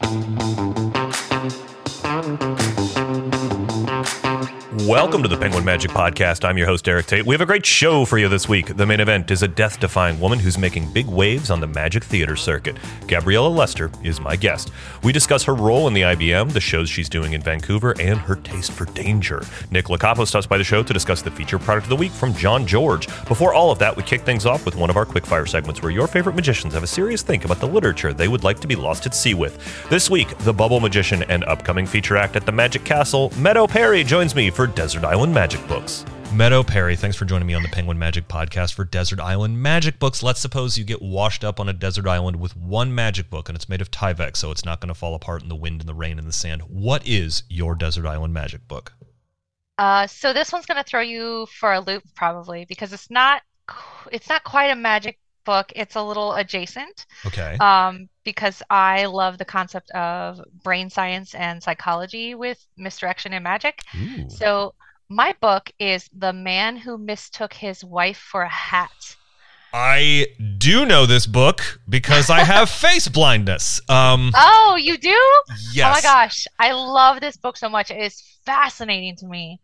Thank 0.00 0.58
you. 0.58 0.67
Welcome 4.88 5.22
to 5.22 5.28
the 5.28 5.36
Penguin 5.36 5.66
Magic 5.66 5.90
Podcast. 5.90 6.46
I'm 6.48 6.56
your 6.56 6.66
host, 6.66 6.88
Erik 6.88 7.04
Tait. 7.04 7.26
We 7.26 7.34
have 7.34 7.42
a 7.42 7.46
great 7.46 7.66
show 7.66 8.06
for 8.06 8.16
you 8.16 8.26
this 8.26 8.48
week. 8.48 8.74
The 8.74 8.86
main 8.86 9.00
event 9.00 9.30
is 9.30 9.42
a 9.42 9.48
death 9.48 9.78
defying 9.78 10.18
woman 10.18 10.38
who's 10.38 10.56
making 10.56 10.90
big 10.94 11.06
waves 11.06 11.50
on 11.50 11.60
the 11.60 11.66
magic 11.66 12.02
theater 12.02 12.36
circuit. 12.36 12.74
Gabriella 13.06 13.48
Lester 13.48 13.90
is 14.02 14.18
my 14.18 14.34
guest. 14.34 14.70
We 15.02 15.12
discuss 15.12 15.44
her 15.44 15.54
role 15.54 15.88
in 15.88 15.92
the 15.92 16.00
IBM, 16.00 16.54
the 16.54 16.60
shows 16.60 16.88
she's 16.88 17.10
doing 17.10 17.34
in 17.34 17.42
Vancouver, 17.42 17.94
and 18.00 18.18
her 18.18 18.36
taste 18.36 18.72
for 18.72 18.86
danger. 18.86 19.42
Nick 19.70 19.88
Locapo 19.88 20.26
stops 20.26 20.46
by 20.46 20.56
the 20.56 20.64
show 20.64 20.82
to 20.82 20.92
discuss 20.94 21.20
the 21.20 21.30
feature 21.30 21.58
product 21.58 21.84
of 21.84 21.90
the 21.90 21.96
week 21.96 22.12
from 22.12 22.32
John 22.32 22.66
George. 22.66 23.08
Before 23.26 23.52
all 23.52 23.70
of 23.70 23.78
that, 23.80 23.94
we 23.94 24.02
kick 24.02 24.22
things 24.22 24.46
off 24.46 24.64
with 24.64 24.74
one 24.74 24.88
of 24.88 24.96
our 24.96 25.04
quickfire 25.04 25.46
segments 25.46 25.82
where 25.82 25.92
your 25.92 26.06
favorite 26.06 26.34
magicians 26.34 26.72
have 26.72 26.82
a 26.82 26.86
serious 26.86 27.20
think 27.20 27.44
about 27.44 27.60
the 27.60 27.68
literature 27.68 28.14
they 28.14 28.28
would 28.28 28.42
like 28.42 28.58
to 28.60 28.66
be 28.66 28.74
lost 28.74 29.04
at 29.04 29.14
sea 29.14 29.34
with. 29.34 29.58
This 29.90 30.08
week, 30.08 30.34
the 30.38 30.54
Bubble 30.54 30.80
Magician 30.80 31.24
and 31.24 31.44
upcoming 31.44 31.84
feature 31.84 32.16
act 32.16 32.36
at 32.36 32.46
the 32.46 32.52
Magic 32.52 32.84
Castle, 32.86 33.30
Meadow 33.36 33.66
Perry, 33.66 34.02
joins 34.02 34.34
me 34.34 34.48
for 34.48 34.66
Desert 34.78 35.04
Island 35.04 35.34
Magic 35.34 35.66
Books. 35.66 36.04
Meadow 36.32 36.62
Perry, 36.62 36.94
thanks 36.94 37.16
for 37.16 37.24
joining 37.24 37.48
me 37.48 37.54
on 37.54 37.64
the 37.64 37.68
Penguin 37.68 37.98
Magic 37.98 38.28
Podcast 38.28 38.74
for 38.74 38.84
Desert 38.84 39.18
Island 39.18 39.60
Magic 39.60 39.98
Books. 39.98 40.22
Let's 40.22 40.38
suppose 40.38 40.78
you 40.78 40.84
get 40.84 41.02
washed 41.02 41.42
up 41.42 41.58
on 41.58 41.68
a 41.68 41.72
desert 41.72 42.06
island 42.06 42.36
with 42.36 42.56
one 42.56 42.94
magic 42.94 43.28
book 43.28 43.48
and 43.48 43.56
it's 43.56 43.68
made 43.68 43.80
of 43.80 43.90
Tyvek, 43.90 44.36
so 44.36 44.52
it's 44.52 44.64
not 44.64 44.80
going 44.80 44.86
to 44.86 44.94
fall 44.94 45.16
apart 45.16 45.42
in 45.42 45.48
the 45.48 45.56
wind 45.56 45.80
and 45.80 45.88
the 45.88 45.94
rain 45.94 46.16
and 46.16 46.28
the 46.28 46.32
sand. 46.32 46.62
What 46.68 47.04
is 47.04 47.42
your 47.48 47.74
Desert 47.74 48.06
Island 48.06 48.34
Magic 48.34 48.68
book? 48.68 48.92
Uh, 49.78 50.06
so 50.06 50.32
this 50.32 50.52
one's 50.52 50.66
going 50.66 50.80
to 50.80 50.88
throw 50.88 51.00
you 51.00 51.46
for 51.46 51.72
a 51.72 51.80
loop 51.80 52.04
probably 52.14 52.64
because 52.64 52.92
it's 52.92 53.10
not 53.10 53.42
it's 54.12 54.28
not 54.28 54.44
quite 54.44 54.70
a 54.70 54.76
magic 54.76 55.18
book. 55.52 55.66
It's 55.82 55.96
a 55.96 56.02
little 56.10 56.30
adjacent. 56.42 57.06
Okay. 57.28 57.56
Um, 57.70 58.08
because 58.24 58.62
I 58.70 59.06
love 59.06 59.38
the 59.38 59.44
concept 59.58 59.90
of 59.92 60.40
brain 60.62 60.90
science 60.90 61.34
and 61.34 61.62
psychology 61.62 62.34
with 62.34 62.58
misdirection 62.76 63.32
and 63.32 63.42
magic. 63.44 63.76
Ooh. 63.96 64.28
So 64.28 64.74
my 65.08 65.30
book 65.40 65.64
is 65.78 66.00
The 66.24 66.32
Man 66.32 66.76
Who 66.76 66.98
Mistook 66.98 67.52
His 67.54 67.78
Wife 67.82 68.18
for 68.30 68.42
a 68.42 68.48
Hat. 68.70 69.16
I 69.72 70.26
do 70.58 70.86
know 70.86 71.04
this 71.06 71.26
book 71.26 71.58
because 71.88 72.30
I 72.30 72.40
have 72.40 72.68
face 72.86 73.06
blindness. 73.08 73.80
Um, 73.88 74.32
Oh, 74.34 74.76
you 74.80 74.96
do? 74.98 75.18
yes. 75.72 75.86
Oh 75.86 75.92
my 75.96 76.00
gosh, 76.00 76.46
I 76.58 76.72
love 76.72 77.20
this 77.20 77.36
book 77.36 77.56
so 77.56 77.68
much. 77.68 77.90
It 77.90 78.00
is 78.08 78.22
fascinating 78.46 79.16
to 79.16 79.26
me. 79.26 79.60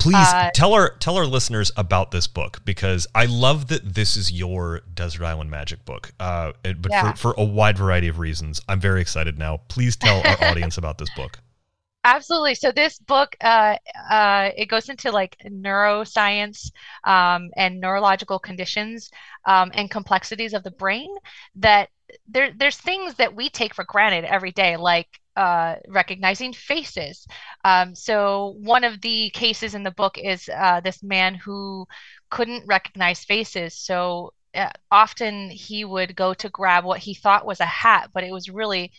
Please 0.00 0.16
Uh, 0.16 0.50
tell 0.54 0.74
our 0.74 0.90
tell 0.98 1.16
our 1.16 1.26
listeners 1.26 1.72
about 1.76 2.12
this 2.12 2.26
book 2.28 2.62
because 2.64 3.06
I 3.14 3.26
love 3.26 3.66
that 3.68 3.94
this 3.94 4.16
is 4.16 4.30
your 4.30 4.80
Desert 4.94 5.24
Island 5.24 5.50
Magic 5.50 5.84
book. 5.84 6.12
Uh, 6.20 6.52
but 6.62 6.90
Yeah. 6.90 7.12
for, 7.12 7.16
for 7.16 7.34
a 7.36 7.44
wide 7.44 7.76
variety 7.76 8.08
of 8.08 8.18
reasons, 8.18 8.60
I'm 8.68 8.80
very 8.80 9.00
excited 9.00 9.38
now. 9.38 9.58
Please 9.68 9.96
tell 9.96 10.22
our 10.24 10.42
audience 10.50 10.78
about 10.78 10.98
this 10.98 11.10
book. 11.10 11.40
Absolutely. 12.04 12.54
So 12.54 12.70
this 12.72 12.98
book, 13.00 13.36
uh, 13.40 13.76
uh, 14.08 14.50
it 14.56 14.66
goes 14.66 14.88
into 14.88 15.10
like 15.10 15.36
neuroscience 15.44 16.70
um, 17.04 17.50
and 17.56 17.80
neurological 17.80 18.38
conditions 18.38 19.10
um, 19.44 19.70
and 19.74 19.90
complexities 19.90 20.54
of 20.54 20.62
the 20.62 20.70
brain 20.70 21.14
that 21.56 21.90
there, 22.26 22.52
there's 22.56 22.76
things 22.78 23.14
that 23.16 23.34
we 23.34 23.50
take 23.50 23.74
for 23.74 23.84
granted 23.84 24.24
every 24.24 24.52
day, 24.52 24.76
like 24.76 25.08
uh, 25.38 25.76
recognizing 25.88 26.52
faces. 26.52 27.26
Um, 27.64 27.94
so 27.94 28.54
one 28.58 28.84
of 28.84 29.00
the 29.02 29.30
cases 29.30 29.74
in 29.74 29.84
the 29.84 29.92
book 29.92 30.18
is 30.18 30.48
uh, 30.50 30.80
this 30.80 31.02
man 31.02 31.34
who 31.36 31.86
couldn't 32.30 32.66
recognize 32.66 33.24
faces. 33.24 33.74
So 33.78 34.32
uh, 34.54 34.70
often 34.90 35.50
he 35.50 35.84
would 35.84 36.16
go 36.16 36.34
to 36.34 36.50
grab 36.50 36.84
what 36.84 37.00
he 37.00 37.14
thought 37.14 37.46
was 37.46 37.60
a 37.60 37.66
hat, 37.66 38.10
but 38.14 38.24
it 38.24 38.32
was 38.32 38.50
really 38.50 38.92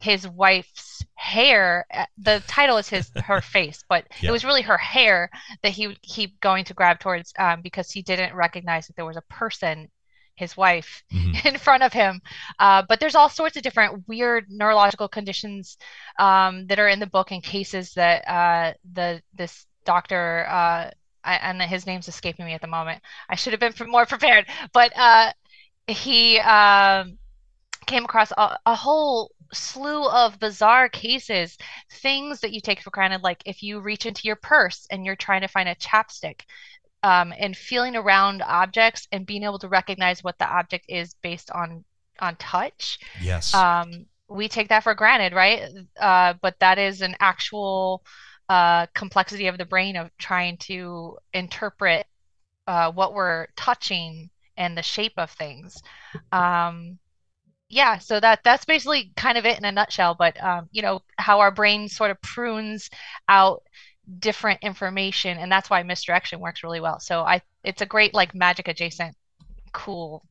his 0.00 0.28
wife's 0.28 1.04
hair. 1.16 1.86
Uh, 1.92 2.06
The 2.18 2.42
title 2.46 2.78
is 2.78 2.88
his 2.88 3.10
her 3.24 3.40
face, 3.56 3.84
but 3.88 4.06
Yeah. 4.20 4.30
it 4.30 4.32
was 4.32 4.44
really 4.44 4.62
her 4.62 4.78
hair 4.78 5.30
that 5.62 5.72
he 5.72 5.86
would 5.88 6.02
keep 6.02 6.40
going 6.40 6.64
to 6.66 6.74
grab 6.74 7.00
towards 7.00 7.32
um, 7.38 7.62
because 7.62 7.90
he 7.90 8.02
didn't 8.02 8.34
recognize 8.34 8.86
that 8.86 8.96
there 8.96 9.06
was 9.06 9.16
a 9.16 9.22
person, 9.22 9.88
his 10.34 10.56
wife, 10.56 11.02
Mhm. 11.12 11.44
in 11.46 11.58
front 11.58 11.82
of 11.82 11.92
him. 11.92 12.20
Uh, 12.58 12.82
but 12.88 13.00
there's 13.00 13.14
all 13.14 13.28
sorts 13.28 13.56
of 13.56 13.62
different 13.62 14.06
weird 14.08 14.46
neurological 14.48 15.08
conditions 15.08 15.76
um, 16.18 16.66
that 16.66 16.78
are 16.78 16.88
in 16.88 17.00
the 17.00 17.06
book 17.06 17.30
and 17.30 17.42
cases 17.42 17.92
that 17.94 18.26
uh, 18.28 18.74
the 18.92 19.22
this 19.34 19.66
doctor 19.84 20.46
uh, 20.48 20.90
I, 21.24 21.36
and 21.36 21.60
his 21.62 21.86
name's 21.86 22.08
escaping 22.08 22.46
me 22.46 22.52
at 22.54 22.60
the 22.60 22.66
moment. 22.66 23.02
I 23.28 23.34
should 23.36 23.52
have 23.52 23.60
been 23.60 23.90
more 23.90 24.06
prepared, 24.06 24.46
but 24.72 24.92
uh, 24.96 25.32
he 25.86 26.38
um, 26.40 27.18
came 27.86 28.04
across 28.04 28.30
a, 28.32 28.58
a 28.66 28.74
whole 28.74 29.30
slew 29.52 30.08
of 30.08 30.38
bizarre 30.40 30.88
cases, 30.88 31.56
things 31.90 32.40
that 32.40 32.52
you 32.52 32.60
take 32.60 32.80
for 32.80 32.90
granted, 32.90 33.22
like 33.22 33.42
if 33.46 33.62
you 33.62 33.80
reach 33.80 34.06
into 34.06 34.22
your 34.24 34.36
purse 34.36 34.86
and 34.90 35.04
you're 35.06 35.16
trying 35.16 35.42
to 35.42 35.48
find 35.48 35.68
a 35.68 35.74
chapstick, 35.76 36.40
um, 37.04 37.34
and 37.38 37.54
feeling 37.54 37.96
around 37.96 38.42
objects 38.42 39.06
and 39.12 39.26
being 39.26 39.42
able 39.42 39.58
to 39.58 39.68
recognize 39.68 40.24
what 40.24 40.38
the 40.38 40.48
object 40.48 40.86
is 40.88 41.14
based 41.22 41.50
on 41.50 41.84
on 42.18 42.34
touch. 42.36 42.98
Yes. 43.20 43.52
Um, 43.52 44.06
we 44.28 44.48
take 44.48 44.68
that 44.70 44.82
for 44.82 44.94
granted, 44.94 45.34
right? 45.34 45.68
Uh, 46.00 46.34
but 46.40 46.58
that 46.60 46.78
is 46.78 47.02
an 47.02 47.14
actual 47.20 48.02
uh, 48.48 48.86
complexity 48.94 49.48
of 49.48 49.58
the 49.58 49.66
brain 49.66 49.96
of 49.96 50.10
trying 50.16 50.56
to 50.56 51.18
interpret 51.34 52.06
uh, 52.66 52.90
what 52.90 53.12
we're 53.12 53.48
touching 53.54 54.30
and 54.56 54.76
the 54.76 54.82
shape 54.82 55.12
of 55.18 55.30
things. 55.30 55.82
Um, 56.32 56.98
yeah, 57.68 57.98
so 57.98 58.18
that 58.18 58.40
that's 58.44 58.64
basically 58.64 59.12
kind 59.14 59.36
of 59.36 59.44
it 59.44 59.58
in 59.58 59.66
a 59.66 59.72
nutshell. 59.72 60.14
But 60.18 60.42
um, 60.42 60.68
you 60.72 60.80
know 60.80 61.00
how 61.18 61.40
our 61.40 61.50
brain 61.50 61.88
sort 61.88 62.12
of 62.12 62.20
prunes 62.22 62.88
out 63.28 63.62
different 64.20 64.62
information, 64.62 65.38
and 65.38 65.50
that's 65.50 65.70
why 65.70 65.82
misdirection 65.82 66.40
works 66.40 66.62
really 66.62 66.80
well. 66.80 67.00
So 67.00 67.22
I, 67.22 67.40
it's 67.62 67.82
a 67.82 67.86
great 67.86 68.14
like 68.14 68.34
magic 68.34 68.68
adjacent, 68.68 69.16
cool, 69.72 70.24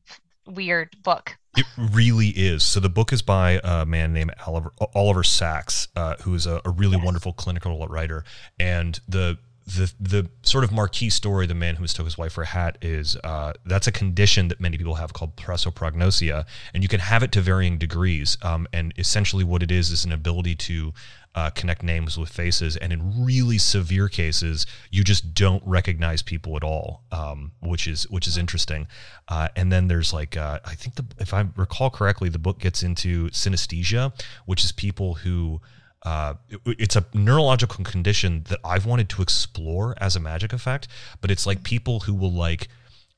weird 0.46 0.96
book. 1.02 1.36
It 1.56 1.66
really 1.78 2.28
is. 2.28 2.64
So 2.64 2.80
the 2.80 2.88
book 2.88 3.12
is 3.12 3.22
by 3.22 3.60
a 3.62 3.86
man 3.86 4.12
named 4.12 4.34
Oliver, 4.46 4.72
Oliver 4.94 5.22
Sacks, 5.22 5.88
uh, 5.94 6.16
who 6.22 6.34
is 6.34 6.46
a, 6.46 6.60
a 6.64 6.70
really 6.70 6.96
Yes. 6.96 7.04
wonderful 7.04 7.32
clinical 7.32 7.86
writer. 7.86 8.24
And 8.58 8.98
the 9.08 9.38
the 9.66 9.92
the 9.98 10.30
sort 10.42 10.64
of 10.64 10.72
marquee 10.72 11.10
story, 11.10 11.46
the 11.46 11.54
man 11.54 11.76
who 11.76 11.82
mistook 11.82 12.04
his 12.04 12.18
wife 12.18 12.32
for 12.32 12.42
a 12.42 12.46
hat, 12.46 12.76
is 12.82 13.16
uh, 13.24 13.52
that's 13.64 13.86
a 13.86 13.92
condition 13.92 14.48
that 14.48 14.60
many 14.60 14.76
people 14.76 14.96
have 14.96 15.12
called 15.12 15.36
prosopagnosia, 15.36 16.44
and 16.74 16.82
you 16.82 16.88
can 16.88 17.00
have 17.00 17.22
it 17.22 17.32
to 17.32 17.40
varying 17.40 17.78
degrees. 17.78 18.36
Um, 18.42 18.66
and 18.72 18.92
essentially, 18.98 19.44
what 19.44 19.62
it 19.62 19.70
is 19.70 19.90
is 19.90 20.04
an 20.04 20.12
ability 20.12 20.56
to 20.56 20.92
uh, 21.34 21.50
connect 21.50 21.82
names 21.82 22.16
with 22.16 22.28
faces, 22.28 22.76
and 22.76 22.92
in 22.92 23.24
really 23.24 23.58
severe 23.58 24.08
cases, 24.08 24.66
you 24.90 25.02
just 25.02 25.34
don't 25.34 25.62
recognize 25.66 26.22
people 26.22 26.56
at 26.56 26.62
all, 26.64 27.02
um, 27.10 27.52
which 27.60 27.86
is 27.88 28.04
which 28.10 28.26
is 28.28 28.36
interesting. 28.38 28.86
Uh, 29.28 29.48
and 29.56 29.72
then 29.72 29.88
there's 29.88 30.12
like 30.12 30.36
uh, 30.36 30.60
I 30.64 30.74
think 30.74 30.94
the, 30.94 31.04
if 31.18 31.34
I 31.34 31.46
recall 31.56 31.90
correctly, 31.90 32.28
the 32.28 32.38
book 32.38 32.58
gets 32.60 32.82
into 32.82 33.28
synesthesia, 33.30 34.12
which 34.46 34.62
is 34.64 34.70
people 34.72 35.14
who 35.14 35.60
uh, 36.04 36.34
it- 36.50 36.76
it's 36.78 36.96
a 36.96 37.04
neurological 37.14 37.82
condition 37.84 38.44
that 38.48 38.60
I've 38.64 38.86
wanted 38.86 39.08
to 39.10 39.22
explore 39.22 39.94
as 40.00 40.14
a 40.16 40.20
magic 40.20 40.52
effect, 40.52 40.86
but 41.20 41.30
it's 41.30 41.46
like 41.46 41.62
people 41.64 42.00
who 42.00 42.14
will 42.14 42.32
like 42.32 42.68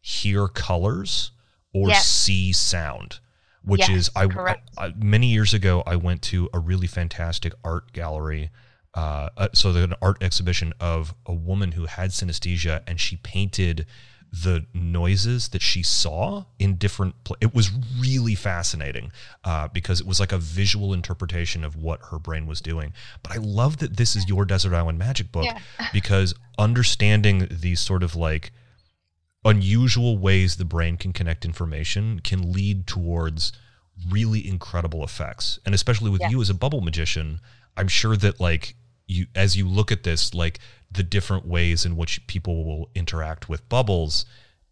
hear 0.00 0.46
colors 0.48 1.32
or 1.74 1.88
Yes. 1.88 2.06
see 2.06 2.52
sound, 2.52 3.18
which 3.66 3.88
Yes, 3.88 3.90
is 3.90 4.10
I, 4.16 4.24
I. 4.24 4.56
I 4.78 4.92
many 4.96 5.26
years 5.26 5.52
ago 5.52 5.82
I 5.86 5.96
went 5.96 6.22
to 6.22 6.48
a 6.54 6.58
really 6.58 6.86
fantastic 6.86 7.52
art 7.62 7.92
gallery. 7.92 8.50
Uh, 8.94 9.28
uh, 9.36 9.48
so 9.52 9.70
an 9.76 9.92
art 10.00 10.16
exhibition 10.22 10.72
of 10.80 11.14
a 11.26 11.34
woman 11.34 11.72
who 11.72 11.84
had 11.84 12.10
synesthesia 12.10 12.80
and 12.86 12.98
she 12.98 13.16
painted 13.18 13.84
the 14.32 14.64
noises 14.74 15.48
that 15.48 15.60
she 15.62 15.82
saw 15.82 16.44
in 16.58 16.76
different 16.76 17.14
pla- 17.24 17.36
it 17.40 17.54
was 17.54 17.70
really 18.00 18.34
fascinating 18.34 19.12
uh, 19.44 19.68
because 19.68 20.00
it 20.00 20.06
was 20.06 20.18
like 20.18 20.32
a 20.32 20.38
visual 20.38 20.92
interpretation 20.94 21.62
of 21.62 21.76
what 21.76 22.00
her 22.10 22.18
brain 22.18 22.46
was 22.46 22.60
doing 22.60 22.92
but 23.22 23.32
i 23.32 23.36
love 23.36 23.76
that 23.78 23.96
this 23.96 24.16
is 24.16 24.28
your 24.28 24.44
desert 24.44 24.74
island 24.74 24.98
magic 24.98 25.30
book 25.30 25.44
Yeah. 25.44 25.58
because 25.92 26.34
understanding 26.58 27.46
these 27.50 27.80
sort 27.80 28.02
of 28.02 28.16
like 28.16 28.50
unusual 29.46 30.18
ways 30.18 30.56
the 30.56 30.64
brain 30.66 30.96
can 30.98 31.12
connect 31.12 31.44
information 31.44 32.20
can 32.20 32.52
lead 32.52 32.86
towards 32.86 33.52
really 34.10 34.46
incredible 34.46 35.04
effects 35.04 35.58
and 35.66 35.74
especially 35.74 36.10
with 36.10 36.22
Yeah. 36.22 36.28
you 36.28 36.40
as 36.42 36.50
a 36.50 36.54
bubble 36.54 36.82
magician 36.82 37.40
i'm 37.76 37.88
sure 37.88 38.16
that 38.16 38.40
like 38.40 38.76
you 39.06 39.26
as 39.34 39.56
you 39.56 39.68
look 39.68 39.92
at 39.92 40.02
this 40.04 40.34
like 40.34 40.58
the 40.90 41.02
different 41.02 41.46
ways 41.46 41.86
in 41.86 41.96
which 41.96 42.26
people 42.26 42.64
will 42.64 42.90
interact 42.94 43.48
with 43.48 43.68
bubbles 43.68 44.26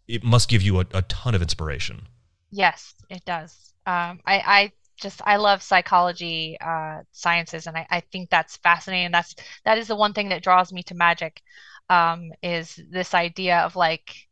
it 0.07 0.23
must 0.23 0.49
give 0.49 0.61
you 0.61 0.79
a, 0.79 0.85
a 0.93 1.01
ton 1.03 1.35
of 1.35 1.41
inspiration 1.41 2.07
Yes, 2.51 2.95
it 3.09 3.25
does. 3.25 3.73
Um, 3.85 4.21
I, 4.25 4.39
I 4.45 4.71
just 4.97 5.21
I 5.25 5.37
love 5.37 5.61
psychology, 5.61 6.57
uh, 6.61 7.03
sciences, 7.11 7.67
and 7.67 7.77
I, 7.77 7.85
I 7.89 7.99
think 7.99 8.29
that's 8.29 8.57
fascinating. 8.57 9.11
That's 9.11 9.35
that 9.65 9.77
is 9.77 9.87
the 9.87 9.95
one 9.95 10.13
thing 10.13 10.29
that 10.29 10.43
draws 10.43 10.71
me 10.71 10.83
to 10.83 10.95
magic, 10.95 11.41
um, 11.89 12.31
is 12.41 12.79
this 12.89 13.13
idea 13.13 13.59
of 13.59 13.75
like 13.75 14.27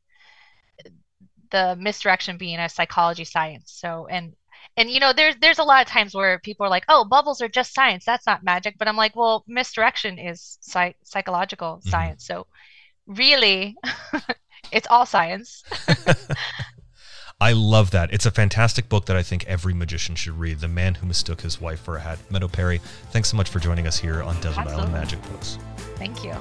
the 1.54 1.78
misdirection 1.80 2.38
being 2.38 2.60
a 2.60 2.68
psychology 2.68 3.24
science. 3.24 3.72
So 3.74 4.08
and 4.08 4.36
and 4.76 4.90
you 4.90 5.00
know, 5.00 5.14
there's 5.14 5.36
there's 5.40 5.60
a 5.60 5.64
lot 5.64 5.86
of 5.86 5.88
times 5.88 6.14
where 6.14 6.40
people 6.40 6.66
are 6.66 6.70
like, 6.70 6.84
"Oh, 6.90 7.06
bubbles 7.06 7.42
are 7.42 7.48
just 7.48 7.74
science. 7.74 8.04
That's 8.04 8.26
not 8.26 8.44
magic." 8.44 8.76
But 8.78 8.88
I'm 8.90 8.98
like, 8.98 9.16
"Well, 9.16 9.46
misdirection 9.48 10.18
is 10.18 10.58
psych- 10.62 10.98
psychological 11.04 11.78
mm-hmm. 11.78 11.90
science. 11.90 12.26
So, 12.26 12.48
really, 13.08 13.78
it's 14.72 14.88
all 14.90 15.06
science." 15.06 15.64
I 17.42 17.52
love 17.52 17.92
that. 17.92 18.14
It's 18.14 18.26
a 18.26 18.32
fantastic 18.32 18.88
book 18.90 19.06
that 19.08 19.18
I 19.18 19.24
think 19.24 19.46
every 19.48 19.74
magician 19.74 20.16
should 20.16 20.40
read. 20.40 20.60
The 20.60 20.68
Man 20.68 20.96
Who 20.96 21.08
Mistook 21.08 21.42
His 21.42 21.60
Wife 21.60 21.82
for 21.82 21.98
a 21.98 22.00
Hat. 22.00 22.20
Meadow 22.32 22.48
Perry, 22.48 22.80
thanks 23.12 23.30
so 23.30 23.38
much 23.38 23.50
for 23.50 23.60
joining 23.60 23.86
us 23.86 24.00
here 24.00 24.24
on 24.24 24.36
Desert 24.36 24.62
Absolutely. 24.62 24.74
Island 24.74 24.94
Magic 24.94 25.22
Books. 25.30 25.58
Thank 25.98 26.24
you. 26.24 26.34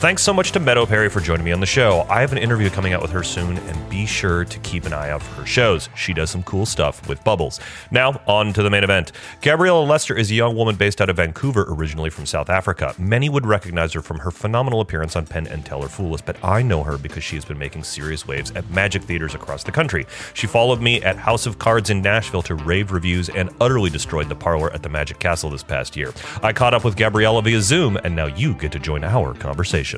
Thanks 0.00 0.22
so 0.22 0.32
much 0.32 0.52
to 0.52 0.60
Meadow 0.60 0.86
Perry 0.86 1.10
for 1.10 1.20
joining 1.20 1.44
me 1.44 1.52
on 1.52 1.60
the 1.60 1.66
show. 1.66 2.06
I 2.08 2.22
have 2.22 2.32
an 2.32 2.38
interview 2.38 2.70
coming 2.70 2.94
out 2.94 3.02
with 3.02 3.10
her 3.10 3.22
soon, 3.22 3.58
and 3.58 3.90
be 3.90 4.06
sure 4.06 4.46
to 4.46 4.58
keep 4.60 4.86
an 4.86 4.94
eye 4.94 5.10
out 5.10 5.22
for 5.22 5.42
her 5.42 5.46
shows. 5.46 5.90
She 5.94 6.14
does 6.14 6.30
some 6.30 6.42
cool 6.42 6.64
stuff 6.64 7.06
with 7.06 7.22
bubbles. 7.22 7.60
Now, 7.90 8.18
on 8.26 8.54
to 8.54 8.62
the 8.62 8.70
main 8.70 8.82
event. 8.82 9.12
Gabriella 9.42 9.84
Lester 9.84 10.16
is 10.16 10.30
a 10.30 10.34
young 10.34 10.56
woman 10.56 10.76
based 10.76 11.02
out 11.02 11.10
of 11.10 11.16
Vancouver, 11.16 11.66
originally 11.68 12.08
from 12.08 12.24
South 12.24 12.48
Africa. 12.48 12.94
Many 12.98 13.28
would 13.28 13.44
recognize 13.44 13.92
her 13.92 14.00
from 14.00 14.20
her 14.20 14.30
phenomenal 14.30 14.80
appearance 14.80 15.16
on 15.16 15.26
Penn 15.26 15.46
and 15.46 15.66
Teller 15.66 15.88
Fool 15.88 16.14
Us, 16.14 16.22
but 16.22 16.42
I 16.42 16.62
know 16.62 16.82
her 16.82 16.96
because 16.96 17.22
she 17.22 17.36
has 17.36 17.44
been 17.44 17.58
making 17.58 17.84
serious 17.84 18.26
waves 18.26 18.52
at 18.52 18.70
magic 18.70 19.02
theaters 19.02 19.34
across 19.34 19.64
the 19.64 19.72
country. 19.72 20.06
She 20.32 20.46
followed 20.46 20.80
me 20.80 21.02
at 21.02 21.18
House 21.18 21.44
of 21.44 21.58
Cards 21.58 21.90
in 21.90 22.00
Nashville 22.00 22.40
to 22.44 22.54
rave 22.54 22.90
reviews 22.90 23.28
and 23.28 23.50
utterly 23.60 23.90
destroyed 23.90 24.30
the 24.30 24.34
parlor 24.34 24.72
at 24.72 24.82
the 24.82 24.88
Magic 24.88 25.18
Castle 25.18 25.50
this 25.50 25.62
past 25.62 25.94
year. 25.94 26.14
I 26.42 26.54
caught 26.54 26.72
up 26.72 26.86
with 26.86 26.96
Gabriella 26.96 27.42
via 27.42 27.60
Zoom, 27.60 27.98
and 27.98 28.16
now 28.16 28.28
you 28.28 28.54
get 28.54 28.72
to 28.72 28.78
join 28.78 29.04
our 29.04 29.34
conversation. 29.34 29.89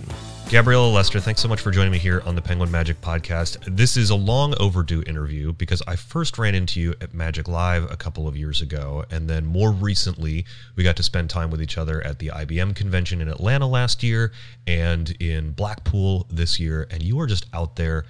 Gabriella 0.50 0.88
Lester, 0.88 1.18
thanks 1.18 1.40
so 1.40 1.48
much 1.48 1.60
for 1.60 1.70
joining 1.70 1.92
me 1.92 1.98
here 1.98 2.22
on 2.26 2.34
the 2.34 2.42
Penguin 2.42 2.70
Magic 2.70 3.00
Podcast. 3.00 3.56
This 3.66 3.96
is 3.96 4.10
a 4.10 4.14
long 4.14 4.54
overdue 4.60 5.02
interview 5.06 5.52
because 5.52 5.82
I 5.86 5.96
first 5.96 6.36
ran 6.36 6.54
into 6.54 6.78
you 6.78 6.94
at 7.00 7.14
Magic 7.14 7.48
Live 7.48 7.90
a 7.90 7.96
couple 7.96 8.28
of 8.28 8.36
years 8.36 8.60
ago, 8.60 9.04
and 9.10 9.28
then 9.28 9.46
more 9.46 9.72
recently, 9.72 10.44
we 10.76 10.84
got 10.84 10.96
to 10.96 11.02
spend 11.02 11.30
time 11.30 11.50
with 11.50 11.62
each 11.62 11.78
other 11.78 12.02
at 12.06 12.18
the 12.18 12.28
IBM 12.28 12.76
convention 12.76 13.20
in 13.20 13.28
Atlanta 13.28 13.66
last 13.66 14.02
year 14.02 14.32
and 14.66 15.10
in 15.20 15.52
Blackpool 15.52 16.26
this 16.30 16.60
year, 16.60 16.86
and 16.90 17.02
you 17.02 17.18
are 17.20 17.26
just 17.26 17.46
out 17.54 17.76
there 17.76 18.04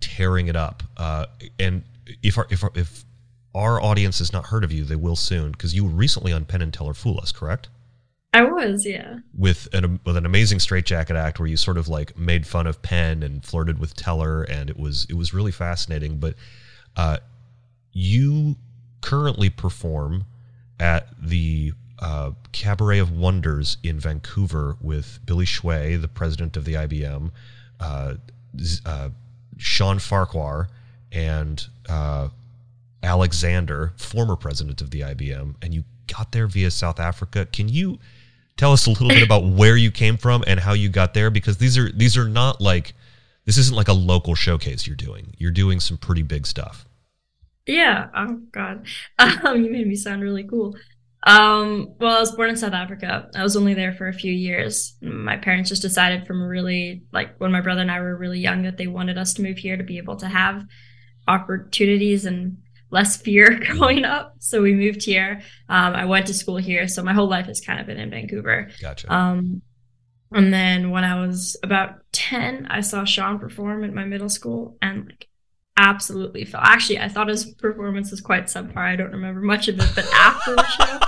tearing 0.00 0.48
it 0.48 0.56
up. 0.56 0.82
Uh, 0.96 1.26
and 1.58 1.82
if 2.22 2.36
our, 2.36 2.46
if 2.50 2.62
our, 2.62 2.72
if 2.74 3.04
our 3.54 3.80
audience 3.80 4.18
has 4.18 4.32
not 4.32 4.46
heard 4.46 4.64
of 4.64 4.72
you, 4.72 4.84
they 4.84 4.96
will 4.96 5.16
soon 5.16 5.52
because 5.52 5.74
you 5.74 5.84
were 5.84 5.90
recently 5.90 6.32
on 6.32 6.44
Penn 6.44 6.62
and 6.62 6.74
Teller 6.74 6.94
Fool 6.94 7.18
Us, 7.22 7.32
correct? 7.32 7.68
I 8.36 8.42
was, 8.42 8.84
yeah. 8.84 9.20
With 9.34 9.66
an 9.72 9.98
with 10.04 10.14
an 10.18 10.26
amazing 10.26 10.58
straitjacket 10.58 11.16
act 11.16 11.38
where 11.38 11.48
you 11.48 11.56
sort 11.56 11.78
of 11.78 11.88
like 11.88 12.18
made 12.18 12.46
fun 12.46 12.66
of 12.66 12.82
Penn 12.82 13.22
and 13.22 13.42
flirted 13.42 13.78
with 13.78 13.96
Teller, 13.96 14.42
and 14.42 14.68
it 14.68 14.78
was 14.78 15.06
it 15.08 15.14
was 15.14 15.32
really 15.32 15.52
fascinating. 15.52 16.18
But 16.18 16.34
uh, 16.96 17.16
you 17.92 18.56
currently 19.00 19.48
perform 19.48 20.26
at 20.78 21.08
the 21.18 21.72
uh, 21.98 22.32
Cabaret 22.52 22.98
of 22.98 23.10
Wonders 23.10 23.78
in 23.82 23.98
Vancouver 23.98 24.76
with 24.82 25.18
Billy 25.24 25.46
Hsueh, 25.46 25.98
the 25.98 26.06
president 26.06 26.58
of 26.58 26.66
the 26.66 26.74
IBM, 26.74 27.30
uh, 27.80 28.14
uh, 28.84 29.08
Sean 29.56 29.98
Farquhar, 29.98 30.68
and 31.10 31.66
uh, 31.88 32.28
Alexander, 33.02 33.94
former 33.96 34.36
president 34.36 34.82
of 34.82 34.90
the 34.90 35.00
IBM, 35.00 35.54
and 35.62 35.72
you 35.72 35.84
got 36.06 36.32
there 36.32 36.46
via 36.46 36.70
South 36.70 37.00
Africa. 37.00 37.46
Can 37.46 37.70
you 37.70 37.98
tell 38.56 38.72
us 38.72 38.86
a 38.86 38.90
little 38.90 39.08
bit 39.08 39.22
about 39.22 39.44
where 39.44 39.76
you 39.76 39.90
came 39.90 40.16
from 40.16 40.42
and 40.46 40.60
how 40.60 40.72
you 40.72 40.88
got 40.88 41.14
there 41.14 41.30
because 41.30 41.58
these 41.58 41.76
are 41.78 41.90
these 41.92 42.16
are 42.16 42.28
not 42.28 42.60
like 42.60 42.94
this 43.44 43.58
isn't 43.58 43.76
like 43.76 43.88
a 43.88 43.92
local 43.92 44.34
showcase 44.34 44.86
you're 44.86 44.96
doing. 44.96 45.34
You're 45.38 45.52
doing 45.52 45.80
some 45.80 45.96
pretty 45.96 46.22
big 46.22 46.46
stuff. 46.46 46.86
Yeah. 47.66 48.08
Oh 48.14 48.40
god. 48.52 48.86
Um, 49.18 49.64
you 49.64 49.70
made 49.70 49.86
me 49.86 49.96
sound 49.96 50.22
really 50.22 50.44
cool. 50.44 50.76
Um, 51.22 51.94
well 51.98 52.16
i 52.16 52.20
was 52.20 52.30
born 52.32 52.50
in 52.50 52.56
south 52.56 52.72
africa. 52.72 53.28
I 53.34 53.42
was 53.42 53.56
only 53.56 53.74
there 53.74 53.92
for 53.92 54.06
a 54.06 54.12
few 54.12 54.32
years. 54.32 54.94
My 55.02 55.36
parents 55.36 55.70
just 55.70 55.82
decided 55.82 56.26
from 56.26 56.42
really 56.42 57.02
like 57.12 57.36
when 57.38 57.50
my 57.50 57.60
brother 57.60 57.80
and 57.80 57.90
i 57.90 58.00
were 58.00 58.16
really 58.16 58.38
young 58.38 58.62
that 58.62 58.76
they 58.76 58.86
wanted 58.86 59.18
us 59.18 59.34
to 59.34 59.42
move 59.42 59.58
here 59.58 59.76
to 59.76 59.82
be 59.82 59.98
able 59.98 60.16
to 60.16 60.28
have 60.28 60.64
opportunities 61.26 62.24
and 62.24 62.58
less 62.90 63.16
fear 63.16 63.58
growing 63.66 64.04
up. 64.04 64.34
So 64.38 64.62
we 64.62 64.74
moved 64.74 65.04
here. 65.04 65.42
Um, 65.68 65.94
I 65.94 66.04
went 66.04 66.26
to 66.28 66.34
school 66.34 66.56
here. 66.56 66.88
So 66.88 67.02
my 67.02 67.12
whole 67.12 67.28
life 67.28 67.46
has 67.46 67.60
kind 67.60 67.80
of 67.80 67.86
been 67.86 67.98
in 67.98 68.10
Vancouver. 68.10 68.68
Gotcha. 68.80 69.12
Um, 69.12 69.62
and 70.32 70.52
then 70.52 70.90
when 70.90 71.04
I 71.04 71.24
was 71.24 71.56
about 71.62 72.00
10, 72.12 72.66
I 72.68 72.80
saw 72.80 73.04
Sean 73.04 73.38
perform 73.38 73.84
at 73.84 73.94
my 73.94 74.04
middle 74.04 74.28
school 74.28 74.76
and 74.82 75.06
like 75.06 75.28
absolutely 75.76 76.44
fell. 76.44 76.60
Actually, 76.62 77.00
I 77.00 77.08
thought 77.08 77.28
his 77.28 77.44
performance 77.54 78.10
was 78.10 78.20
quite 78.20 78.46
subpar. 78.46 78.78
I 78.78 78.96
don't 78.96 79.12
remember 79.12 79.40
much 79.40 79.68
of 79.68 79.78
it, 79.78 79.90
but 79.94 80.08
after 80.12 80.54
the 80.56 80.66
show, 80.66 80.98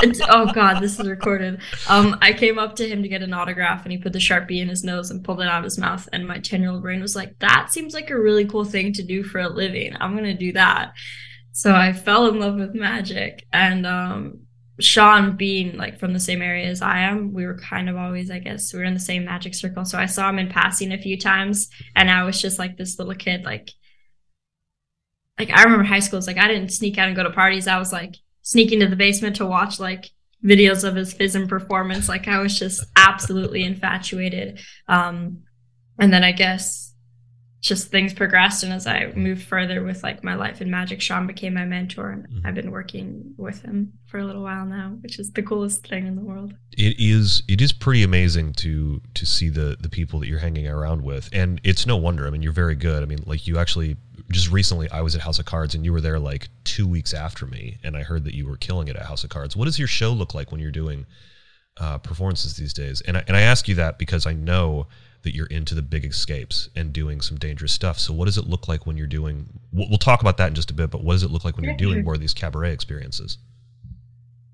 oh 0.28 0.52
god, 0.52 0.80
this 0.80 0.98
is 0.98 1.08
recorded. 1.08 1.60
Um, 1.88 2.16
I 2.20 2.32
came 2.32 2.58
up 2.58 2.76
to 2.76 2.88
him 2.88 3.02
to 3.02 3.08
get 3.08 3.22
an 3.22 3.32
autograph, 3.32 3.82
and 3.82 3.92
he 3.92 3.98
put 3.98 4.12
the 4.12 4.18
sharpie 4.18 4.60
in 4.60 4.68
his 4.68 4.84
nose 4.84 5.10
and 5.10 5.24
pulled 5.24 5.40
it 5.40 5.48
out 5.48 5.58
of 5.58 5.64
his 5.64 5.78
mouth. 5.78 6.08
And 6.12 6.26
my 6.26 6.38
ten 6.38 6.60
year 6.60 6.70
old 6.70 6.82
brain 6.82 7.00
was 7.00 7.16
like, 7.16 7.38
"That 7.40 7.72
seems 7.72 7.94
like 7.94 8.10
a 8.10 8.18
really 8.18 8.44
cool 8.44 8.64
thing 8.64 8.92
to 8.94 9.02
do 9.02 9.24
for 9.24 9.40
a 9.40 9.48
living. 9.48 9.96
I'm 10.00 10.14
gonna 10.14 10.34
do 10.34 10.52
that." 10.52 10.92
So 11.52 11.74
I 11.74 11.92
fell 11.92 12.28
in 12.28 12.38
love 12.38 12.56
with 12.56 12.74
magic, 12.74 13.44
and 13.52 13.86
um, 13.86 14.40
Sean, 14.78 15.36
being 15.36 15.76
like 15.76 15.98
from 15.98 16.12
the 16.12 16.20
same 16.20 16.42
area 16.42 16.68
as 16.68 16.80
I 16.80 17.00
am, 17.00 17.32
we 17.32 17.44
were 17.44 17.58
kind 17.58 17.88
of 17.88 17.96
always, 17.96 18.30
I 18.30 18.38
guess, 18.38 18.72
we 18.72 18.78
were 18.78 18.84
in 18.84 18.94
the 18.94 19.00
same 19.00 19.24
magic 19.24 19.54
circle. 19.54 19.84
So 19.84 19.98
I 19.98 20.06
saw 20.06 20.28
him 20.28 20.38
in 20.38 20.48
passing 20.48 20.92
a 20.92 20.98
few 20.98 21.18
times, 21.18 21.68
and 21.96 22.10
I 22.10 22.22
was 22.22 22.40
just 22.40 22.58
like 22.58 22.76
this 22.76 22.98
little 22.98 23.14
kid, 23.14 23.44
like. 23.44 23.70
Like 25.38 25.50
I 25.50 25.62
remember 25.62 25.84
high 25.84 26.00
school, 26.00 26.18
it's 26.18 26.26
like 26.26 26.36
I 26.36 26.48
didn't 26.48 26.72
sneak 26.72 26.98
out 26.98 27.06
and 27.06 27.16
go 27.16 27.22
to 27.22 27.30
parties. 27.30 27.68
I 27.68 27.78
was 27.78 27.92
like, 27.92 28.16
sneak 28.48 28.72
into 28.72 28.88
the 28.88 28.96
basement 28.96 29.36
to 29.36 29.44
watch 29.44 29.78
like 29.78 30.10
videos 30.42 30.82
of 30.82 30.94
his 30.94 31.12
FISM 31.12 31.46
performance. 31.50 32.08
Like 32.08 32.28
I 32.28 32.38
was 32.38 32.58
just 32.58 32.82
absolutely 32.96 33.62
infatuated. 33.62 34.58
Um, 34.88 35.42
and 35.98 36.10
then 36.10 36.24
I 36.24 36.32
guess 36.32 36.94
just 37.60 37.90
things 37.90 38.14
progressed 38.14 38.62
and 38.62 38.72
as 38.72 38.86
i 38.86 39.12
moved 39.16 39.42
further 39.42 39.82
with 39.82 40.04
like 40.04 40.22
my 40.22 40.36
life 40.36 40.60
in 40.60 40.70
magic 40.70 41.00
sean 41.00 41.26
became 41.26 41.54
my 41.54 41.64
mentor 41.64 42.10
and 42.10 42.28
mm-hmm. 42.28 42.46
i've 42.46 42.54
been 42.54 42.70
working 42.70 43.34
with 43.36 43.62
him 43.62 43.92
for 44.06 44.20
a 44.20 44.24
little 44.24 44.44
while 44.44 44.64
now 44.64 44.96
which 45.00 45.18
is 45.18 45.32
the 45.32 45.42
coolest 45.42 45.84
thing 45.84 46.06
in 46.06 46.14
the 46.14 46.22
world 46.22 46.54
it 46.76 46.94
is 47.00 47.42
it 47.48 47.60
is 47.60 47.72
pretty 47.72 48.04
amazing 48.04 48.52
to 48.52 49.02
to 49.12 49.26
see 49.26 49.48
the 49.48 49.76
the 49.80 49.88
people 49.88 50.20
that 50.20 50.28
you're 50.28 50.38
hanging 50.38 50.68
around 50.68 51.02
with 51.02 51.28
and 51.32 51.60
it's 51.64 51.84
no 51.84 51.96
wonder 51.96 52.28
i 52.28 52.30
mean 52.30 52.42
you're 52.42 52.52
very 52.52 52.76
good 52.76 53.02
i 53.02 53.06
mean 53.06 53.18
like 53.26 53.44
you 53.48 53.58
actually 53.58 53.96
just 54.30 54.50
recently 54.50 54.90
I 54.90 55.00
was 55.00 55.14
at 55.14 55.22
House 55.22 55.38
of 55.38 55.46
Cards 55.46 55.74
and 55.74 55.84
you 55.84 55.92
were 55.92 56.00
there 56.00 56.18
like 56.18 56.48
two 56.64 56.86
weeks 56.86 57.14
after 57.14 57.46
me, 57.46 57.78
and 57.82 57.96
I 57.96 58.02
heard 58.02 58.24
that 58.24 58.34
you 58.34 58.46
were 58.46 58.56
killing 58.56 58.88
it 58.88 58.96
at 58.96 59.06
House 59.06 59.24
of 59.24 59.30
Cards. 59.30 59.56
What 59.56 59.64
does 59.64 59.78
your 59.78 59.88
show 59.88 60.12
look 60.12 60.34
like 60.34 60.52
when 60.52 60.60
you're 60.60 60.70
doing 60.70 61.06
uh, 61.78 61.98
performances 61.98 62.56
these 62.56 62.72
days? 62.72 63.00
And 63.02 63.16
I, 63.16 63.24
and 63.26 63.36
I 63.36 63.42
ask 63.42 63.68
you 63.68 63.74
that 63.76 63.98
because 63.98 64.26
I 64.26 64.32
know 64.32 64.86
that 65.22 65.34
you're 65.34 65.46
into 65.46 65.74
the 65.74 65.82
big 65.82 66.04
escapes 66.04 66.68
and 66.76 66.92
doing 66.92 67.20
some 67.20 67.38
dangerous 67.38 67.72
stuff. 67.72 67.98
So 67.98 68.12
what 68.12 68.26
does 68.26 68.38
it 68.38 68.46
look 68.46 68.68
like 68.68 68.86
when 68.86 68.96
you're 68.96 69.06
doing? 69.06 69.48
We'll, 69.72 69.88
we'll 69.88 69.98
talk 69.98 70.20
about 70.20 70.36
that 70.36 70.48
in 70.48 70.54
just 70.54 70.70
a 70.70 70.74
bit, 70.74 70.90
but 70.90 71.02
what 71.02 71.14
does 71.14 71.22
it 71.22 71.30
look 71.30 71.44
like 71.44 71.56
when 71.56 71.64
you're 71.64 71.76
doing 71.76 72.04
more 72.04 72.14
of 72.14 72.20
these 72.20 72.34
cabaret 72.34 72.72
experiences? 72.72 73.38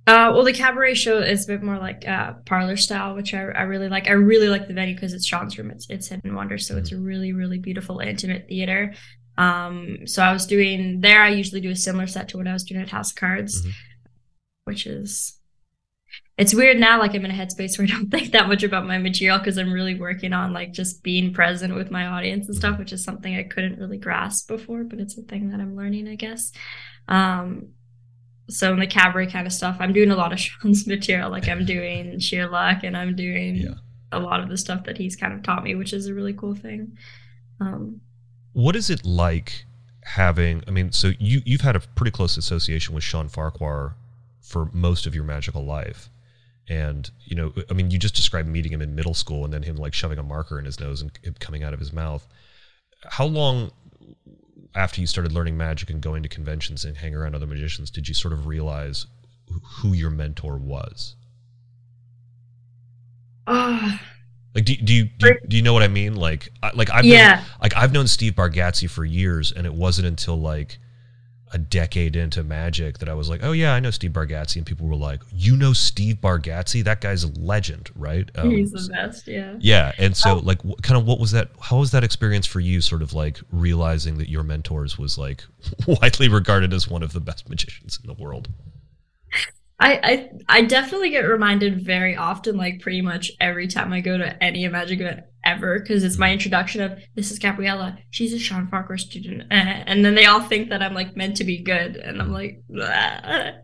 Uh, 0.06 0.30
well, 0.34 0.44
the 0.44 0.52
cabaret 0.52 0.94
show 0.94 1.18
is 1.18 1.44
a 1.44 1.52
bit 1.52 1.62
more 1.62 1.78
like 1.78 2.06
uh, 2.06 2.34
parlor 2.44 2.76
style, 2.76 3.14
which 3.14 3.32
I, 3.32 3.40
I 3.40 3.62
really 3.62 3.88
like. 3.88 4.06
I 4.06 4.12
really 4.12 4.48
like 4.48 4.68
the 4.68 4.74
venue 4.74 4.94
because 4.94 5.14
it's 5.14 5.26
Sean's 5.26 5.56
room. 5.56 5.70
It's 5.70 5.88
it's 5.88 6.08
Hidden 6.08 6.34
Wonder, 6.34 6.58
so 6.58 6.74
mm-hmm. 6.74 6.82
it's 6.82 6.92
a 6.92 6.98
really 6.98 7.32
really 7.32 7.56
beautiful 7.58 8.00
intimate 8.00 8.46
theater. 8.46 8.92
Um, 9.36 10.06
so 10.06 10.22
I 10.22 10.32
was 10.32 10.46
doing 10.46 11.00
there. 11.00 11.22
I 11.22 11.30
usually 11.30 11.60
do 11.60 11.70
a 11.70 11.76
similar 11.76 12.06
set 12.06 12.28
to 12.30 12.38
what 12.38 12.46
I 12.46 12.52
was 12.52 12.64
doing 12.64 12.80
at 12.80 12.90
House 12.90 13.10
of 13.10 13.16
Cards, 13.16 13.60
mm-hmm. 13.60 13.70
which 14.64 14.86
is 14.86 15.38
it's 16.36 16.54
weird 16.54 16.78
now. 16.78 16.98
Like 16.98 17.14
I'm 17.14 17.24
in 17.24 17.30
a 17.30 17.34
headspace 17.34 17.78
where 17.78 17.86
I 17.86 17.90
don't 17.90 18.10
think 18.10 18.32
that 18.32 18.48
much 18.48 18.62
about 18.62 18.86
my 18.86 18.98
material 18.98 19.38
because 19.38 19.58
I'm 19.58 19.72
really 19.72 19.98
working 19.98 20.32
on 20.32 20.52
like 20.52 20.72
just 20.72 21.02
being 21.02 21.32
present 21.32 21.74
with 21.74 21.90
my 21.90 22.06
audience 22.06 22.46
and 22.46 22.56
stuff, 22.56 22.72
mm-hmm. 22.72 22.80
which 22.80 22.92
is 22.92 23.04
something 23.04 23.34
I 23.34 23.44
couldn't 23.44 23.78
really 23.78 23.98
grasp 23.98 24.48
before, 24.48 24.84
but 24.84 25.00
it's 25.00 25.18
a 25.18 25.22
thing 25.22 25.50
that 25.50 25.60
I'm 25.60 25.76
learning, 25.76 26.08
I 26.08 26.16
guess. 26.16 26.52
Um, 27.08 27.68
so 28.48 28.72
in 28.72 28.78
the 28.78 28.86
cabaret 28.86 29.28
kind 29.28 29.46
of 29.46 29.52
stuff, 29.52 29.76
I'm 29.80 29.92
doing 29.92 30.10
a 30.10 30.16
lot 30.16 30.32
of 30.32 30.40
Sean's 30.40 30.86
material. 30.86 31.30
Like 31.30 31.48
I'm 31.48 31.64
doing 31.64 32.18
sheer 32.18 32.48
luck 32.48 32.82
and 32.82 32.96
I'm 32.96 33.16
doing 33.16 33.56
yeah. 33.56 33.74
a 34.12 34.18
lot 34.18 34.40
of 34.40 34.48
the 34.48 34.58
stuff 34.58 34.84
that 34.84 34.98
he's 34.98 35.16
kind 35.16 35.32
of 35.32 35.42
taught 35.42 35.64
me, 35.64 35.74
which 35.74 35.92
is 35.92 36.06
a 36.06 36.14
really 36.14 36.34
cool 36.34 36.54
thing. 36.54 36.96
Um, 37.60 38.00
what 38.54 38.74
is 38.74 38.88
it 38.88 39.04
like 39.04 39.66
having? 40.04 40.62
I 40.66 40.70
mean, 40.70 40.92
so 40.92 41.12
you 41.18 41.42
you've 41.44 41.60
had 41.60 41.76
a 41.76 41.80
pretty 41.80 42.10
close 42.10 42.36
association 42.38 42.94
with 42.94 43.04
Sean 43.04 43.28
Farquhar 43.28 43.94
for 44.40 44.70
most 44.72 45.06
of 45.06 45.14
your 45.14 45.24
magical 45.24 45.64
life, 45.64 46.08
and 46.68 47.10
you 47.24 47.36
know, 47.36 47.52
I 47.70 47.74
mean, 47.74 47.90
you 47.90 47.98
just 47.98 48.14
described 48.14 48.48
meeting 48.48 48.72
him 48.72 48.80
in 48.80 48.94
middle 48.94 49.14
school 49.14 49.44
and 49.44 49.52
then 49.52 49.64
him 49.64 49.76
like 49.76 49.92
shoving 49.92 50.18
a 50.18 50.22
marker 50.22 50.58
in 50.58 50.64
his 50.64 50.80
nose 50.80 51.02
and 51.02 51.38
coming 51.40 51.62
out 51.62 51.74
of 51.74 51.80
his 51.80 51.92
mouth. 51.92 52.26
How 53.02 53.26
long 53.26 53.72
after 54.74 55.00
you 55.00 55.06
started 55.06 55.32
learning 55.32 55.56
magic 55.56 55.90
and 55.90 56.00
going 56.00 56.22
to 56.22 56.28
conventions 56.28 56.84
and 56.84 56.96
hanging 56.96 57.16
around 57.16 57.34
other 57.34 57.46
magicians 57.46 57.90
did 57.90 58.08
you 58.08 58.14
sort 58.14 58.32
of 58.32 58.46
realize 58.46 59.06
who 59.62 59.92
your 59.92 60.10
mentor 60.10 60.56
was? 60.56 61.16
Ah. 63.46 64.00
Uh 64.00 64.13
like, 64.54 64.64
do, 64.64 64.76
do 64.76 64.92
you 64.92 65.04
do, 65.04 65.28
you 65.28 65.38
do 65.48 65.56
you 65.56 65.62
know 65.62 65.72
what 65.72 65.82
I 65.82 65.88
mean? 65.88 66.14
Like, 66.14 66.50
like 66.74 66.90
I've 66.90 67.04
yeah. 67.04 67.36
known, 67.36 67.44
like 67.62 67.76
I've 67.76 67.92
known 67.92 68.06
Steve 68.06 68.34
Bargatze 68.34 68.88
for 68.88 69.04
years, 69.04 69.52
and 69.52 69.66
it 69.66 69.74
wasn't 69.74 70.06
until 70.06 70.40
like 70.40 70.78
a 71.54 71.58
decade 71.58 72.16
into 72.16 72.42
magic 72.42 72.98
that 72.98 73.08
I 73.08 73.14
was 73.14 73.28
like, 73.28 73.44
oh 73.44 73.52
yeah, 73.52 73.74
I 73.74 73.80
know 73.80 73.90
Steve 73.90 74.10
Bargatze, 74.10 74.56
and 74.56 74.66
people 74.66 74.88
were 74.88 74.96
like, 74.96 75.22
you 75.32 75.56
know 75.56 75.72
Steve 75.72 76.16
Bargatze? 76.16 76.82
That 76.82 77.00
guy's 77.00 77.22
a 77.22 77.28
legend, 77.38 77.90
right? 77.94 78.28
Um, 78.34 78.50
He's 78.50 78.72
the 78.72 78.88
best, 78.92 79.28
yeah. 79.28 79.54
Yeah, 79.60 79.92
and 79.98 80.16
so 80.16 80.36
oh. 80.36 80.38
like, 80.40 80.60
kind 80.82 81.00
of, 81.00 81.06
what 81.06 81.20
was 81.20 81.30
that? 81.30 81.50
How 81.60 81.78
was 81.78 81.92
that 81.92 82.02
experience 82.02 82.46
for 82.46 82.60
you? 82.60 82.80
Sort 82.80 83.02
of 83.02 83.12
like 83.12 83.40
realizing 83.52 84.18
that 84.18 84.28
your 84.28 84.42
mentors 84.42 84.98
was 84.98 85.16
like 85.16 85.44
widely 85.86 86.28
regarded 86.28 86.72
as 86.72 86.88
one 86.88 87.02
of 87.02 87.12
the 87.12 87.20
best 87.20 87.48
magicians 87.48 88.00
in 88.02 88.08
the 88.08 88.14
world. 88.14 88.48
I, 89.78 90.00
I 90.02 90.30
I 90.48 90.62
definitely 90.62 91.10
get 91.10 91.22
reminded 91.22 91.84
very 91.84 92.16
often, 92.16 92.56
like 92.56 92.80
pretty 92.80 93.00
much 93.00 93.32
every 93.40 93.66
time 93.66 93.92
I 93.92 94.00
go 94.00 94.16
to 94.16 94.42
any 94.42 94.66
magic 94.68 95.00
event 95.00 95.20
ever, 95.44 95.80
because 95.80 96.04
it's 96.04 96.18
my 96.18 96.32
introduction 96.32 96.80
of 96.80 96.98
this 97.16 97.32
is 97.32 97.40
Gabriella. 97.40 97.98
She's 98.10 98.32
a 98.32 98.38
Sean 98.38 98.68
Farquhar 98.68 98.98
student, 98.98 99.44
and 99.50 100.04
then 100.04 100.14
they 100.14 100.26
all 100.26 100.40
think 100.40 100.68
that 100.68 100.82
I'm 100.82 100.94
like 100.94 101.16
meant 101.16 101.36
to 101.38 101.44
be 101.44 101.62
good, 101.62 101.96
and 101.96 102.22
I'm 102.22 102.32
like, 102.32 102.62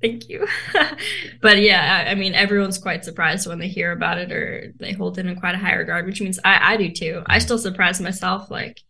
thank 0.00 0.28
you. 0.28 0.46
but 1.42 1.58
yeah, 1.58 2.04
I, 2.06 2.12
I, 2.12 2.14
mean, 2.14 2.34
everyone's 2.34 2.78
quite 2.78 3.04
surprised 3.04 3.48
when 3.48 3.58
they 3.58 3.68
hear 3.68 3.90
about 3.90 4.18
it, 4.18 4.30
or 4.30 4.72
they 4.78 4.92
hold 4.92 5.18
it 5.18 5.26
in 5.26 5.34
quite 5.40 5.56
a 5.56 5.58
high 5.58 5.74
regard, 5.74 6.06
which 6.06 6.20
means 6.20 6.38
I 6.44 6.74
I 6.74 6.76
do 6.76 6.92
too. 6.92 7.24
I 7.26 7.40
still 7.40 7.58
surprise 7.58 8.00
myself, 8.00 8.52
like 8.52 8.80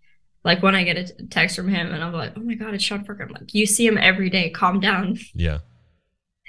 like 0.44 0.62
when 0.62 0.74
I 0.74 0.84
get 0.84 0.98
a 0.98 1.26
text 1.28 1.56
from 1.56 1.68
him 1.68 1.92
and 1.92 2.04
I'm 2.04 2.12
like, 2.12 2.34
oh 2.36 2.40
my 2.40 2.54
god, 2.54 2.74
it's 2.74 2.84
Sean 2.84 3.02
Farquhar. 3.02 3.26
I'm 3.26 3.32
like, 3.32 3.54
you 3.54 3.64
see 3.64 3.86
him 3.86 3.96
every 3.96 4.28
day. 4.28 4.50
Calm 4.50 4.78
down. 4.78 5.18
Yeah 5.34 5.60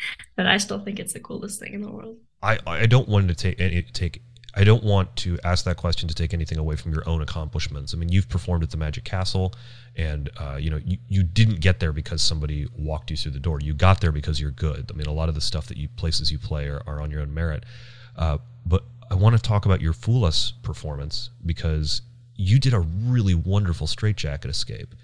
but 0.36 0.48
I 0.48 0.58
still 0.58 0.80
think 0.80 1.00
it's 1.00 1.14
the 1.14 1.20
coolest 1.20 1.60
thing 1.60 1.74
in 1.74 1.82
the 1.82 1.92
world. 1.92 2.18
I, 2.44 2.60
I 2.66 2.86
don't 2.86 3.08
want 3.08 3.28
to 3.28 3.36
take 3.36 3.60
any 3.60 3.84
take 3.84 4.22
I 4.54 4.64
don't 4.64 4.84
want 4.84 5.16
to 5.18 5.40
ask 5.44 5.64
that 5.66 5.78
question 5.78 6.10
to 6.10 6.16
take 6.16 6.34
anything 6.34 6.58
away 6.58 6.76
from 6.76 6.92
your 6.92 7.08
own 7.08 7.22
accomplishments. 7.22 7.94
I 7.94 7.98
mean, 7.98 8.10
you've 8.10 8.28
performed 8.28 8.64
at 8.64 8.72
the 8.72 8.78
Magic 8.78 9.06
Castle, 9.06 9.54
and 9.96 10.30
uh, 10.38 10.58
you 10.60 10.70
know 10.70 10.80
you, 10.84 10.98
you 11.08 11.24
didn't 11.24 11.62
get 11.62 11.80
there 11.80 11.94
because 11.94 12.22
somebody 12.22 12.68
walked 12.78 13.12
you 13.12 13.18
through 13.18 13.32
the 13.32 13.40
door. 13.40 13.60
You 13.62 13.74
got 13.74 14.02
there 14.02 14.12
because 14.12 14.42
you're 14.42 14.52
good. 14.52 14.92
I 14.92 14.96
mean, 14.96 15.08
a 15.08 15.14
lot 15.14 15.30
of 15.30 15.36
the 15.36 15.42
stuff 15.42 15.68
that 15.68 15.78
you 15.78 15.88
places 15.88 16.32
you 16.32 16.40
play 16.40 16.68
are, 16.68 16.82
are 16.86 17.00
on 17.00 17.12
your 17.12 17.22
own 17.22 17.34
merit. 17.34 17.64
Uh, 18.18 18.40
but 18.66 18.84
I 19.10 19.16
want 19.16 19.36
to 19.38 19.42
talk 19.42 19.66
about 19.66 19.82
your 19.82 19.94
Fool 19.94 20.26
Us 20.26 20.52
performance 20.64 21.30
because 21.46 22.02
you 22.36 22.60
did 22.60 22.74
a 22.74 22.80
really 22.80 23.36
wonderful 23.36 23.88
straitjacket 23.88 24.52
escape. 24.52 24.96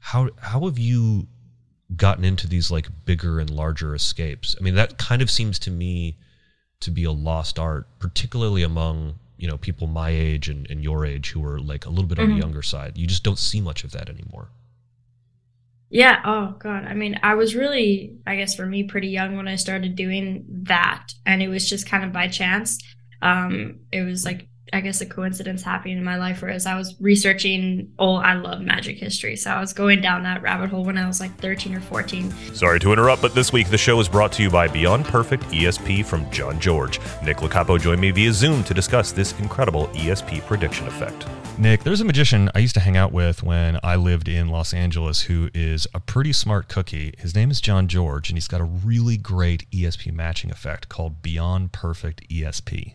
How 0.00 0.30
how 0.40 0.64
have 0.64 0.78
you 0.78 1.26
gotten 1.96 2.24
into 2.24 2.46
these 2.46 2.70
like 2.70 2.88
bigger 3.04 3.40
and 3.40 3.50
larger 3.50 3.94
escapes. 3.94 4.56
I 4.58 4.62
mean, 4.62 4.74
that 4.74 4.98
kind 4.98 5.22
of 5.22 5.30
seems 5.30 5.58
to 5.60 5.70
me 5.70 6.16
to 6.80 6.90
be 6.90 7.04
a 7.04 7.12
lost 7.12 7.58
art, 7.58 7.86
particularly 7.98 8.62
among 8.62 9.18
you 9.36 9.48
know 9.48 9.56
people 9.56 9.86
my 9.86 10.10
age 10.10 10.48
and, 10.48 10.70
and 10.70 10.82
your 10.82 11.04
age 11.04 11.30
who 11.30 11.44
are 11.44 11.58
like 11.58 11.86
a 11.86 11.90
little 11.90 12.04
bit 12.04 12.18
mm-hmm. 12.18 12.22
on 12.22 12.28
the 12.28 12.34
mm-hmm. 12.34 12.42
younger 12.42 12.62
side. 12.62 12.96
You 12.96 13.06
just 13.06 13.24
don't 13.24 13.38
see 13.38 13.60
much 13.60 13.84
of 13.84 13.92
that 13.92 14.08
anymore. 14.08 14.48
Yeah. 15.90 16.20
Oh 16.24 16.56
God. 16.58 16.84
I 16.84 16.94
mean, 16.94 17.18
I 17.22 17.34
was 17.34 17.54
really, 17.54 18.16
I 18.26 18.36
guess, 18.36 18.54
for 18.54 18.66
me, 18.66 18.82
pretty 18.84 19.08
young 19.08 19.36
when 19.36 19.46
I 19.46 19.56
started 19.56 19.94
doing 19.94 20.44
that, 20.64 21.08
and 21.24 21.42
it 21.42 21.48
was 21.48 21.68
just 21.68 21.86
kind 21.86 22.04
of 22.04 22.12
by 22.12 22.28
chance. 22.28 22.82
Um, 23.22 23.80
it 23.92 24.02
was 24.02 24.24
like 24.24 24.48
I 24.74 24.80
guess 24.80 25.00
a 25.00 25.06
coincidence 25.06 25.62
happening 25.62 25.98
in 25.98 26.04
my 26.04 26.16
life 26.16 26.42
whereas 26.42 26.66
I 26.66 26.76
was 26.76 26.96
researching 27.00 27.92
oh 27.98 28.16
I 28.16 28.34
love 28.34 28.60
magic 28.60 28.98
history. 28.98 29.36
So 29.36 29.50
I 29.50 29.60
was 29.60 29.72
going 29.72 30.00
down 30.00 30.24
that 30.24 30.42
rabbit 30.42 30.70
hole 30.70 30.84
when 30.84 30.98
I 30.98 31.06
was 31.06 31.20
like 31.20 31.34
13 31.38 31.76
or 31.76 31.80
14 31.80 32.30
sorry 32.52 32.80
to 32.80 32.92
interrupt 32.92 33.22
but 33.22 33.36
this 33.36 33.52
week 33.52 33.70
the 33.70 33.78
show 33.78 34.00
is 34.00 34.08
brought 34.08 34.32
to 34.32 34.42
you 34.42 34.50
by 34.50 34.66
Beyond 34.66 35.04
Perfect 35.04 35.44
ESP 35.44 36.04
from 36.04 36.28
John 36.32 36.58
George. 36.58 36.98
Nick 37.22 37.36
Locapo 37.36 37.80
joined 37.80 38.00
me 38.00 38.10
via 38.10 38.32
Zoom 38.32 38.64
to 38.64 38.74
discuss 38.74 39.12
this 39.12 39.38
incredible 39.38 39.86
ESP 39.88 40.44
prediction 40.46 40.88
effect. 40.88 41.24
Nick 41.56 41.84
there's 41.84 42.00
a 42.00 42.04
magician 42.04 42.50
I 42.52 42.58
used 42.58 42.74
to 42.74 42.80
hang 42.80 42.96
out 42.96 43.12
with 43.12 43.44
when 43.44 43.78
I 43.84 43.94
lived 43.94 44.26
in 44.26 44.48
Los 44.48 44.74
Angeles 44.74 45.22
who 45.22 45.50
is 45.54 45.86
a 45.94 46.00
pretty 46.00 46.32
smart 46.32 46.68
cookie. 46.68 47.14
His 47.16 47.32
name 47.32 47.52
is 47.52 47.60
John 47.60 47.86
George 47.86 48.28
and 48.28 48.36
he's 48.36 48.48
got 48.48 48.60
a 48.60 48.64
really 48.64 49.16
great 49.16 49.70
ESP 49.70 50.12
matching 50.12 50.50
effect 50.50 50.88
called 50.88 51.22
Beyond 51.22 51.70
Perfect 51.70 52.28
ESP 52.28 52.94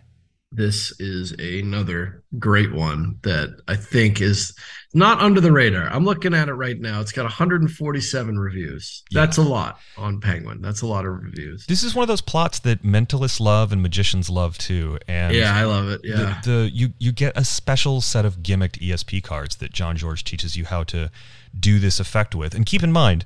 this 0.52 1.00
is 1.00 1.32
another 1.34 2.24
great 2.40 2.74
one 2.74 3.20
that 3.22 3.62
I 3.68 3.76
think 3.76 4.20
is 4.20 4.56
not 4.96 5.22
under 5.22 5.40
the 5.40 5.52
radar. 5.52 5.88
I'm 5.88 6.06
looking 6.06 6.34
at 6.34 6.50
it 6.50 6.54
right 6.54 6.80
now. 6.80 7.02
It's 7.02 7.12
got 7.12 7.24
147 7.24 8.40
reviews. 8.40 9.04
Yeah. 9.12 9.22
That's 9.22 9.38
a 9.38 9.44
lot 9.44 9.80
on 9.96 10.20
Penguin. 10.20 10.62
That's 10.62 10.82
a 10.82 10.88
lot 10.88 11.06
of 11.06 11.22
reviews. 11.22 11.68
This 11.68 11.84
is 11.84 11.94
one 11.94 12.02
of 12.02 12.08
those 12.08 12.22
plots 12.22 12.60
that 12.60 12.82
mentalists 12.82 13.40
love 13.40 13.72
and 13.72 13.84
magicians 13.84 14.28
love 14.30 14.58
too. 14.58 14.98
And 15.08 15.36
yeah, 15.36 15.56
I 15.56 15.66
love 15.66 15.90
it. 15.90 16.02
Yeah, 16.04 16.42
the, 16.44 16.52
the 16.52 16.70
you 16.74 16.94
you 16.98 17.12
get 17.12 17.38
a 17.38 17.46
special 17.46 18.02
set 18.02 18.26
of 18.26 18.40
gimmicked 18.40 18.80
ESP 18.82 19.24
cards 19.24 19.58
that 19.58 19.72
John 19.72 19.98
George 19.98 20.24
teaches 20.24 20.58
you 20.58 20.66
how 20.66 20.84
to 20.86 21.12
do 21.58 21.78
this 21.78 22.00
effect 22.00 22.34
with. 22.34 22.56
And 22.56 22.66
keep 22.66 22.82
in 22.82 22.92
mind 22.92 23.24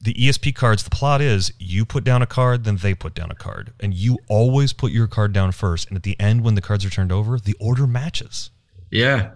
the 0.00 0.14
ESP 0.14 0.54
cards, 0.54 0.82
the 0.82 0.90
plot 0.90 1.20
is 1.20 1.52
you 1.58 1.84
put 1.84 2.04
down 2.04 2.22
a 2.22 2.26
card, 2.26 2.64
then 2.64 2.76
they 2.76 2.94
put 2.94 3.14
down 3.14 3.30
a 3.30 3.34
card. 3.34 3.72
And 3.80 3.92
you 3.92 4.18
always 4.28 4.72
put 4.72 4.92
your 4.92 5.06
card 5.06 5.32
down 5.32 5.52
first. 5.52 5.88
And 5.88 5.96
at 5.96 6.02
the 6.02 6.18
end, 6.18 6.42
when 6.42 6.54
the 6.54 6.62
cards 6.62 6.84
are 6.84 6.90
turned 6.90 7.12
over, 7.12 7.38
the 7.38 7.56
order 7.60 7.86
matches. 7.86 8.50
Yeah. 8.90 9.32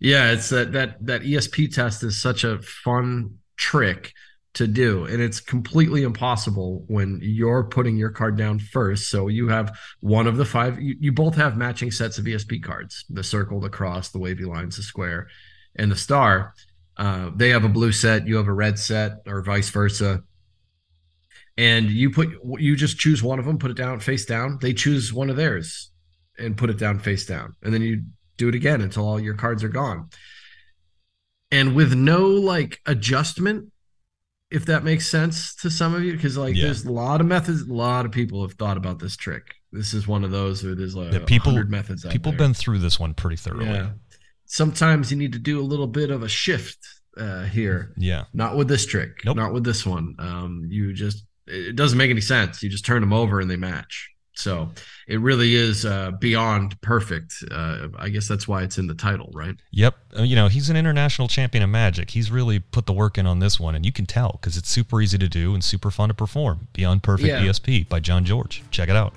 Yeah. 0.00 0.32
It's 0.32 0.48
that 0.50 0.72
that 0.72 1.04
that 1.04 1.22
ESP 1.22 1.74
test 1.74 2.02
is 2.04 2.20
such 2.20 2.44
a 2.44 2.58
fun 2.62 3.38
trick 3.56 4.12
to 4.54 4.68
do. 4.68 5.04
And 5.04 5.20
it's 5.20 5.40
completely 5.40 6.04
impossible 6.04 6.84
when 6.86 7.18
you're 7.20 7.64
putting 7.64 7.96
your 7.96 8.10
card 8.10 8.38
down 8.38 8.60
first. 8.60 9.10
So 9.10 9.26
you 9.26 9.48
have 9.48 9.76
one 10.00 10.28
of 10.28 10.36
the 10.36 10.44
five, 10.44 10.80
you, 10.80 10.94
you 11.00 11.12
both 11.12 11.34
have 11.34 11.56
matching 11.56 11.90
sets 11.90 12.18
of 12.18 12.24
ESP 12.24 12.62
cards 12.62 13.04
the 13.10 13.24
circle, 13.24 13.60
the 13.60 13.68
cross, 13.68 14.10
the 14.10 14.20
wavy 14.20 14.44
lines, 14.44 14.76
the 14.76 14.82
square, 14.84 15.26
and 15.74 15.90
the 15.90 15.96
star 15.96 16.54
uh, 16.96 17.30
they 17.34 17.50
have 17.50 17.64
a 17.64 17.68
blue 17.68 17.92
set, 17.92 18.26
you 18.26 18.36
have 18.36 18.46
a 18.46 18.52
red 18.52 18.78
set, 18.78 19.22
or 19.26 19.42
vice 19.42 19.68
versa. 19.70 20.22
And 21.56 21.86
you 21.90 22.10
put 22.10 22.30
you 22.58 22.74
just 22.74 22.98
choose 22.98 23.22
one 23.22 23.38
of 23.38 23.44
them, 23.44 23.58
put 23.58 23.70
it 23.70 23.76
down 23.76 24.00
face 24.00 24.26
down. 24.26 24.58
They 24.60 24.72
choose 24.72 25.12
one 25.12 25.30
of 25.30 25.36
theirs 25.36 25.90
and 26.36 26.56
put 26.56 26.68
it 26.68 26.78
down 26.78 26.98
face 26.98 27.26
down, 27.26 27.54
and 27.62 27.72
then 27.72 27.80
you 27.82 28.04
do 28.36 28.48
it 28.48 28.56
again 28.56 28.80
until 28.80 29.06
all 29.06 29.20
your 29.20 29.34
cards 29.34 29.62
are 29.62 29.68
gone. 29.68 30.08
And 31.52 31.76
with 31.76 31.94
no 31.94 32.26
like 32.26 32.80
adjustment, 32.86 33.70
if 34.50 34.66
that 34.66 34.82
makes 34.82 35.08
sense 35.08 35.54
to 35.56 35.70
some 35.70 35.94
of 35.94 36.02
you, 36.02 36.12
because 36.12 36.36
like 36.36 36.56
yeah. 36.56 36.64
there's 36.64 36.84
a 36.84 36.92
lot 36.92 37.20
of 37.20 37.28
methods, 37.28 37.62
a 37.62 37.72
lot 37.72 38.04
of 38.04 38.10
people 38.10 38.42
have 38.42 38.54
thought 38.54 38.76
about 38.76 38.98
this 38.98 39.16
trick. 39.16 39.54
This 39.70 39.94
is 39.94 40.08
one 40.08 40.24
of 40.24 40.32
those 40.32 40.64
where 40.64 40.74
there's 40.74 40.96
like 40.96 41.12
yeah, 41.12 41.20
people 41.24 41.52
methods. 41.66 42.04
People 42.10 42.32
there. 42.32 42.38
been 42.38 42.54
through 42.54 42.80
this 42.80 42.98
one 42.98 43.14
pretty 43.14 43.36
thoroughly. 43.36 43.66
Yeah 43.66 43.90
sometimes 44.54 45.10
you 45.10 45.16
need 45.16 45.32
to 45.32 45.38
do 45.38 45.60
a 45.60 45.62
little 45.62 45.88
bit 45.88 46.10
of 46.10 46.22
a 46.22 46.28
shift 46.28 46.78
uh, 47.16 47.42
here. 47.44 47.92
Yeah. 47.96 48.24
Not 48.32 48.56
with 48.56 48.68
this 48.68 48.86
trick. 48.86 49.24
Nope. 49.24 49.36
Not 49.36 49.52
with 49.52 49.64
this 49.64 49.84
one. 49.84 50.14
Um, 50.20 50.66
you 50.68 50.92
just 50.92 51.24
it 51.46 51.74
doesn't 51.74 51.98
make 51.98 52.10
any 52.10 52.20
sense. 52.20 52.62
You 52.62 52.70
just 52.70 52.86
turn 52.86 53.00
them 53.00 53.12
over 53.12 53.40
and 53.40 53.50
they 53.50 53.56
match. 53.56 54.10
So 54.36 54.70
it 55.06 55.20
really 55.20 55.54
is 55.54 55.84
uh, 55.84 56.12
beyond 56.20 56.80
perfect. 56.80 57.34
Uh, 57.50 57.88
I 57.98 58.08
guess 58.08 58.28
that's 58.28 58.48
why 58.48 58.62
it's 58.62 58.78
in 58.78 58.86
the 58.86 58.94
title, 58.94 59.30
right? 59.32 59.54
Yep. 59.72 59.94
Uh, 60.18 60.22
you 60.22 60.34
know, 60.34 60.48
he's 60.48 60.70
an 60.70 60.76
international 60.76 61.28
champion 61.28 61.62
of 61.62 61.70
magic. 61.70 62.10
He's 62.10 62.30
really 62.30 62.58
put 62.58 62.86
the 62.86 62.92
work 62.92 63.18
in 63.18 63.26
on 63.26 63.38
this 63.38 63.60
one, 63.60 63.74
and 63.76 63.84
you 63.86 63.92
can 63.92 64.06
tell 64.06 64.38
because 64.40 64.56
it's 64.56 64.68
super 64.68 65.00
easy 65.00 65.18
to 65.18 65.28
do 65.28 65.54
and 65.54 65.62
super 65.62 65.90
fun 65.90 66.08
to 66.08 66.14
perform. 66.14 66.66
Beyond 66.72 67.04
Perfect 67.04 67.28
yeah. 67.28 67.42
ESP 67.42 67.88
by 67.88 68.00
John 68.00 68.24
George. 68.24 68.62
Check 68.72 68.88
it 68.88 68.96
out. 68.96 69.14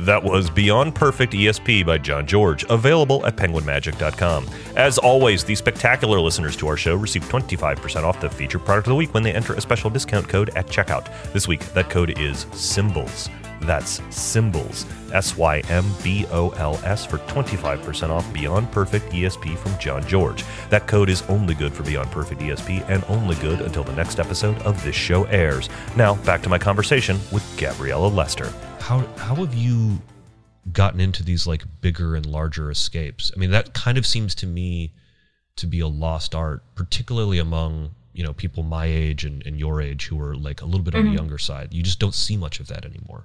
That 0.00 0.22
was 0.22 0.48
Beyond 0.48 0.94
Perfect 0.94 1.32
ESP 1.32 1.84
by 1.84 1.98
John 1.98 2.24
George, 2.24 2.64
available 2.70 3.26
at 3.26 3.36
penguinmagic.com. 3.36 4.48
As 4.76 4.96
always, 4.96 5.42
the 5.42 5.56
spectacular 5.56 6.20
listeners 6.20 6.56
to 6.58 6.68
our 6.68 6.76
show 6.76 6.94
receive 6.94 7.24
25% 7.24 8.04
off 8.04 8.20
the 8.20 8.30
featured 8.30 8.64
product 8.64 8.86
of 8.86 8.92
the 8.92 8.96
week 8.96 9.12
when 9.12 9.24
they 9.24 9.32
enter 9.32 9.54
a 9.54 9.60
special 9.60 9.90
discount 9.90 10.28
code 10.28 10.50
at 10.50 10.68
checkout. 10.68 11.08
This 11.32 11.48
week, 11.48 11.60
that 11.74 11.90
code 11.90 12.16
is 12.18 12.44
SYMBOLS. 12.52 13.28
That's 13.62 13.98
SYMBOLS, 14.10 14.86
S 15.12 15.36
Y 15.36 15.62
M 15.68 15.84
B 16.04 16.26
O 16.30 16.50
L 16.50 16.80
S, 16.84 17.04
for 17.04 17.18
25% 17.18 18.10
off 18.10 18.32
Beyond 18.32 18.70
Perfect 18.70 19.10
ESP 19.10 19.58
from 19.58 19.76
John 19.80 20.06
George. 20.06 20.44
That 20.70 20.86
code 20.86 21.08
is 21.08 21.22
only 21.22 21.54
good 21.54 21.72
for 21.72 21.82
Beyond 21.82 22.12
Perfect 22.12 22.40
ESP 22.40 22.88
and 22.88 23.04
only 23.08 23.34
good 23.36 23.60
until 23.60 23.82
the 23.82 23.94
next 23.94 24.20
episode 24.20 24.56
of 24.62 24.80
this 24.84 24.94
show 24.94 25.24
airs. 25.24 25.68
Now, 25.96 26.14
back 26.16 26.40
to 26.42 26.48
my 26.48 26.58
conversation 26.58 27.18
with 27.32 27.42
Gabriella 27.58 28.06
Lester 28.06 28.52
how 28.80 29.00
how 29.16 29.34
have 29.36 29.54
you 29.54 30.00
gotten 30.72 31.00
into 31.00 31.22
these 31.22 31.46
like 31.46 31.64
bigger 31.80 32.14
and 32.14 32.26
larger 32.26 32.70
escapes? 32.70 33.32
I 33.34 33.38
mean, 33.38 33.50
that 33.50 33.74
kind 33.74 33.98
of 33.98 34.06
seems 34.06 34.34
to 34.36 34.46
me 34.46 34.92
to 35.56 35.66
be 35.66 35.80
a 35.80 35.88
lost 35.88 36.34
art, 36.34 36.62
particularly 36.74 37.38
among 37.38 37.94
you 38.12 38.24
know 38.24 38.32
people 38.32 38.62
my 38.62 38.86
age 38.86 39.24
and, 39.24 39.44
and 39.46 39.58
your 39.58 39.80
age 39.80 40.06
who 40.06 40.20
are 40.20 40.34
like 40.34 40.60
a 40.60 40.64
little 40.64 40.82
bit 40.82 40.94
mm-hmm. 40.94 40.98
on 40.98 41.04
the 41.04 41.10
mm-hmm. 41.10 41.18
younger 41.18 41.38
side. 41.38 41.72
You 41.72 41.82
just 41.82 41.98
don't 41.98 42.14
see 42.14 42.36
much 42.36 42.60
of 42.60 42.68
that 42.68 42.84
anymore. 42.84 43.24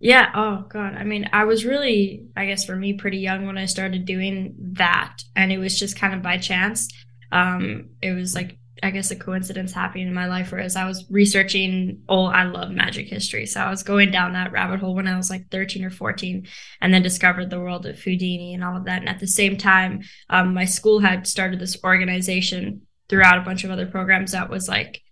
Yeah. 0.00 0.32
Oh 0.34 0.64
God. 0.68 0.94
I 0.94 1.04
mean, 1.04 1.28
I 1.32 1.44
was 1.44 1.64
really, 1.64 2.26
I 2.36 2.46
guess, 2.46 2.64
for 2.64 2.74
me, 2.74 2.94
pretty 2.94 3.18
young 3.18 3.46
when 3.46 3.56
I 3.56 3.66
started 3.66 4.04
doing 4.04 4.54
that, 4.72 5.18
and 5.36 5.52
it 5.52 5.58
was 5.58 5.78
just 5.78 5.96
kind 5.96 6.12
of 6.12 6.22
by 6.22 6.38
chance. 6.38 6.88
Um, 7.30 7.90
it 8.02 8.12
was 8.12 8.34
like 8.34 8.58
I 8.82 8.90
guess 8.90 9.10
a 9.10 9.16
coincidence 9.16 9.72
happening 9.72 10.08
in 10.08 10.14
my 10.14 10.26
life 10.26 10.50
whereas 10.50 10.76
I 10.76 10.86
was 10.86 11.04
researching 11.10 12.02
oh 12.08 12.24
I 12.24 12.44
love 12.44 12.70
magic 12.70 13.08
history. 13.08 13.46
So 13.46 13.60
I 13.60 13.70
was 13.70 13.82
going 13.82 14.10
down 14.10 14.32
that 14.32 14.52
rabbit 14.52 14.80
hole 14.80 14.94
when 14.94 15.08
I 15.08 15.16
was 15.16 15.30
like 15.30 15.50
13 15.50 15.84
or 15.84 15.90
14 15.90 16.46
and 16.80 16.94
then 16.94 17.02
discovered 17.02 17.50
the 17.50 17.60
world 17.60 17.86
of 17.86 17.98
Houdini 18.00 18.54
and 18.54 18.64
all 18.64 18.76
of 18.76 18.84
that. 18.86 19.00
And 19.00 19.08
at 19.08 19.20
the 19.20 19.26
same 19.26 19.56
time 19.56 20.02
um, 20.28 20.54
my 20.54 20.64
school 20.64 21.00
had 21.00 21.26
started 21.26 21.60
this 21.60 21.76
organization 21.84 22.82
throughout 23.08 23.38
a 23.38 23.42
bunch 23.42 23.64
of 23.64 23.70
other 23.70 23.86
programs 23.86 24.32
that 24.32 24.50
was 24.50 24.68
like 24.68 25.02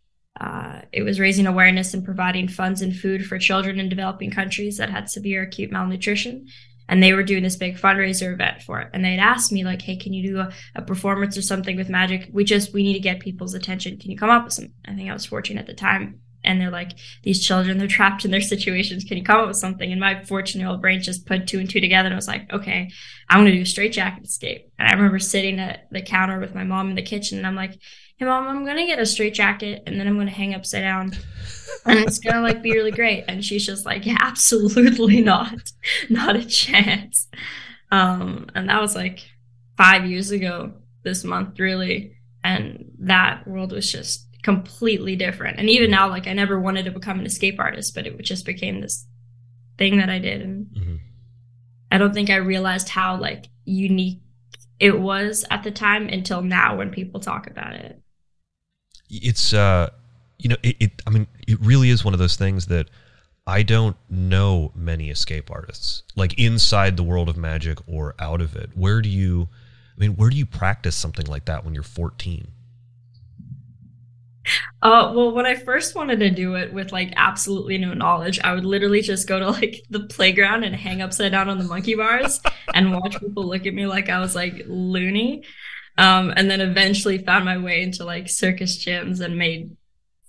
uh, 0.40 0.80
it 0.92 1.02
was 1.02 1.20
raising 1.20 1.46
awareness 1.46 1.92
and 1.92 2.04
providing 2.04 2.48
funds 2.48 2.80
and 2.80 2.96
food 2.96 3.26
for 3.26 3.38
children 3.38 3.78
in 3.78 3.88
developing 3.88 4.30
countries 4.30 4.78
that 4.78 4.88
had 4.88 5.10
severe 5.10 5.42
acute 5.42 5.70
malnutrition 5.70 6.46
and 6.90 7.00
they 7.00 7.12
were 7.12 7.22
doing 7.22 7.44
this 7.44 7.56
big 7.56 7.78
fundraiser 7.78 8.34
event 8.34 8.62
for 8.62 8.80
it. 8.80 8.88
And 8.92 9.02
they'd 9.02 9.18
asked 9.18 9.52
me 9.52 9.64
like 9.64 9.80
hey 9.80 9.96
can 9.96 10.12
you 10.12 10.28
do 10.28 10.38
a, 10.40 10.52
a, 10.74 10.82
performance 10.82 11.38
or 11.38 11.42
something 11.42 11.76
with 11.76 11.88
magic? 11.88 12.28
We 12.32 12.44
just 12.44 12.74
we 12.74 12.82
need 12.82 12.94
to 12.94 13.00
get 13.00 13.20
people's 13.20 13.54
attention. 13.54 13.98
Can 13.98 14.10
you 14.10 14.18
come 14.18 14.28
up 14.28 14.44
with 14.44 14.52
some 14.52 14.72
i 14.86 14.94
think 14.94 15.08
i 15.08 15.14
was 15.14 15.24
14 15.24 15.56
at 15.56 15.66
the 15.66 15.72
time. 15.72 16.20
And 16.42 16.58
they're 16.58 16.70
like 16.70 16.92
these 17.22 17.46
children 17.46 17.78
they're 17.78 17.86
trapped 17.86 18.24
in 18.24 18.30
their 18.30 18.40
situations. 18.40 19.04
Can 19.04 19.16
you 19.16 19.24
come 19.24 19.40
up 19.40 19.48
with 19.48 19.56
something? 19.56 19.90
And 19.90 20.00
my 20.00 20.24
14 20.24 20.60
year 20.60 20.68
old 20.68 20.82
brain 20.82 21.00
just 21.00 21.26
put 21.26 21.46
two 21.46 21.60
and 21.60 21.70
two 21.70 21.80
together. 21.80 22.06
And 22.06 22.14
I 22.14 22.16
was 22.16 22.28
like 22.28 22.52
okay 22.52 22.90
i'm 23.28 23.40
going 23.40 23.52
to 23.52 23.56
do 23.56 23.62
a 23.62 23.66
straight 23.66 23.92
jacket 23.92 24.24
escape. 24.24 24.70
And 24.78 24.88
i 24.88 24.92
remember 24.92 25.20
sitting 25.20 25.60
at 25.60 25.86
the 25.92 26.02
counter 26.02 26.40
with 26.40 26.54
my 26.54 26.64
mom 26.64 26.90
in 26.90 26.96
the 26.96 27.02
kitchen 27.02 27.38
and 27.38 27.46
i'm 27.46 27.56
like 27.56 27.78
hey 28.20 28.26
mom 28.26 28.46
i'm 28.46 28.64
going 28.64 28.76
to 28.76 28.86
get 28.86 29.00
a 29.00 29.06
straight 29.06 29.34
jacket 29.34 29.82
and 29.86 29.98
then 29.98 30.06
i'm 30.06 30.14
going 30.14 30.28
to 30.28 30.32
hang 30.32 30.54
upside 30.54 30.82
down 30.82 31.12
and 31.86 31.98
it's 31.98 32.20
going 32.20 32.36
to 32.36 32.42
like 32.42 32.62
be 32.62 32.72
really 32.72 32.92
great 32.92 33.24
and 33.26 33.44
she's 33.44 33.66
just 33.66 33.84
like 33.84 34.06
yeah, 34.06 34.16
absolutely 34.20 35.20
not 35.20 35.72
not 36.08 36.36
a 36.36 36.44
chance 36.44 37.26
um 37.90 38.46
and 38.54 38.68
that 38.68 38.80
was 38.80 38.94
like 38.94 39.28
five 39.76 40.06
years 40.06 40.30
ago 40.30 40.72
this 41.02 41.24
month 41.24 41.58
really 41.58 42.14
and 42.44 42.84
that 43.00 43.44
world 43.48 43.72
was 43.72 43.90
just 43.90 44.26
completely 44.42 45.16
different. 45.16 45.58
And 45.58 45.68
even 45.68 45.90
now, 45.90 46.08
like 46.08 46.26
I 46.26 46.32
never 46.32 46.58
wanted 46.58 46.84
to 46.86 46.90
become 46.90 47.18
an 47.18 47.26
escape 47.26 47.58
artist, 47.58 47.94
but 47.94 48.06
it 48.06 48.18
just 48.22 48.46
became 48.46 48.80
this 48.80 49.06
thing 49.78 49.98
that 49.98 50.10
I 50.10 50.18
did. 50.18 50.42
And 50.42 50.66
mm-hmm. 50.66 50.96
I 51.90 51.98
don't 51.98 52.14
think 52.14 52.30
I 52.30 52.36
realized 52.36 52.88
how 52.88 53.16
like 53.16 53.48
unique 53.64 54.20
it 54.78 54.98
was 54.98 55.44
at 55.50 55.62
the 55.62 55.70
time 55.70 56.08
until 56.08 56.42
now 56.42 56.76
when 56.76 56.90
people 56.90 57.20
talk 57.20 57.46
about 57.46 57.74
it. 57.74 58.00
It's 59.10 59.52
uh 59.52 59.90
you 60.38 60.48
know, 60.48 60.56
it, 60.62 60.76
it 60.80 61.02
I 61.06 61.10
mean, 61.10 61.26
it 61.46 61.60
really 61.60 61.90
is 61.90 62.04
one 62.04 62.14
of 62.14 62.20
those 62.20 62.36
things 62.36 62.66
that 62.66 62.88
I 63.46 63.62
don't 63.62 63.96
know 64.08 64.72
many 64.74 65.10
escape 65.10 65.50
artists. 65.50 66.02
Like 66.16 66.38
inside 66.38 66.96
the 66.96 67.02
world 67.02 67.28
of 67.28 67.36
magic 67.36 67.78
or 67.86 68.14
out 68.18 68.40
of 68.40 68.56
it. 68.56 68.70
Where 68.74 69.02
do 69.02 69.08
you 69.08 69.48
I 69.96 70.00
mean, 70.00 70.16
where 70.16 70.30
do 70.30 70.36
you 70.36 70.46
practice 70.46 70.96
something 70.96 71.26
like 71.26 71.44
that 71.44 71.64
when 71.64 71.74
you're 71.74 71.82
14? 71.82 72.48
Uh, 74.82 75.12
well, 75.14 75.32
when 75.32 75.44
I 75.44 75.54
first 75.54 75.94
wanted 75.94 76.20
to 76.20 76.30
do 76.30 76.54
it 76.54 76.72
with 76.72 76.90
like 76.90 77.12
absolutely 77.16 77.76
no 77.76 77.92
knowledge, 77.92 78.40
I 78.40 78.54
would 78.54 78.64
literally 78.64 79.02
just 79.02 79.28
go 79.28 79.38
to 79.38 79.50
like 79.50 79.84
the 79.90 80.00
playground 80.00 80.64
and 80.64 80.74
hang 80.74 81.02
upside 81.02 81.32
down 81.32 81.48
on 81.50 81.58
the 81.58 81.64
monkey 81.64 81.94
bars 81.94 82.40
and 82.74 82.92
watch 82.92 83.20
people 83.20 83.46
look 83.46 83.66
at 83.66 83.74
me 83.74 83.86
like 83.86 84.08
I 84.08 84.20
was 84.20 84.34
like 84.34 84.64
loony. 84.66 85.44
Um, 86.00 86.32
and 86.36 86.50
then 86.50 86.60
eventually 86.60 87.18
found 87.18 87.44
my 87.44 87.58
way 87.58 87.82
into 87.82 88.04
like 88.04 88.28
circus 88.28 88.82
gyms 88.82 89.20
and 89.20 89.36
made 89.36 89.76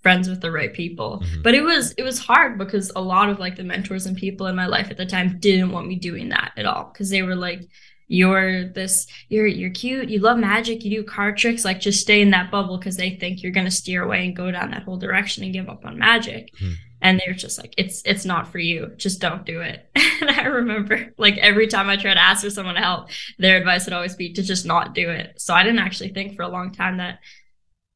friends 0.01 0.28
with 0.28 0.42
the 0.42 0.51
right 0.51 0.74
people. 0.74 1.22
Mm-hmm. 1.24 1.42
But 1.44 1.54
it 1.54 1.62
was 1.62 1.94
it 1.94 2.04
was 2.04 2.20
hard 2.20 2.58
because 2.58 2.92
a 2.96 3.01
lot 3.01 3.30
of 3.30 3.40
like 3.40 3.56
the 3.56 3.63
mentors 3.63 4.06
and 4.06 4.18
people 4.18 4.48
in 4.48 4.56
my 4.56 4.66
life 4.66 4.90
at 4.92 4.98
the 4.98 5.06
time 5.06 5.40
didn't 5.40 5.72
want 5.72 5.88
me 5.88 5.96
doing 5.96 6.30
that 6.30 6.51
at 6.58 6.66
all 6.66 6.90
because 6.92 7.10
they 7.10 7.22
were 7.22 7.36
like 7.36 7.62
you're 8.08 8.68
this 8.68 9.08
you're 9.30 9.48
you're 9.48 9.70
cute 9.70 10.10
you 10.10 10.20
love 10.20 10.38
magic 10.38 10.84
you 10.84 10.92
do 10.92 11.01
card 11.04 11.38
tricks 11.38 11.63
like 11.63 11.80
just 11.80 12.01
stay 12.01 12.22
in 12.22 12.32
that 12.32 12.51
bubble 12.51 12.78
because 12.78 12.98
they 12.98 13.12
think 13.12 13.42
you're 13.42 13.54
going 13.54 13.66
to 13.66 13.72
steer 13.72 14.04
away 14.04 14.25
and 14.25 14.36
go 14.36 14.51
down 14.51 14.70
that 14.70 14.84
whole 14.84 14.98
direction 14.98 15.46
and 15.46 15.54
give 15.54 15.70
up 15.70 15.86
on 15.86 15.98
magic 15.98 16.50
hmm. 16.60 16.72
And 17.01 17.20
they're 17.20 17.34
just 17.34 17.58
like 17.58 17.74
it's 17.77 18.01
it's 18.05 18.25
not 18.25 18.48
for 18.48 18.60
you 18.60 18.91
just 18.98 19.20
don't 19.20 19.46
do 19.46 19.62
it 19.62 19.89
and 20.22 20.29
i 20.29 20.43
remember 20.43 21.13
like 21.17 21.38
every 21.38 21.67
time 21.67 21.89
i 21.89 21.96
tried 21.96 22.13
to 22.13 22.22
ask 22.22 22.43
for 22.43 22.50
someone 22.50 22.75
to 22.75 22.81
help 22.81 23.10
their 23.39 23.58
advice 23.58 23.86
would 23.86 23.93
always 23.93 24.15
be 24.15 24.34
to 24.34 24.41
just 24.41 24.65
not 24.65 24.93
do 24.93 25.10
it 25.10 25.34
so 25.38 25.53
i 25.53 25.63
didn't 25.63 25.79
actually 25.79 26.10
think 26.10 26.36
for 26.36 26.43
a 26.43 26.50
long 26.50 26.72
time 26.72 26.98
that 26.98 27.20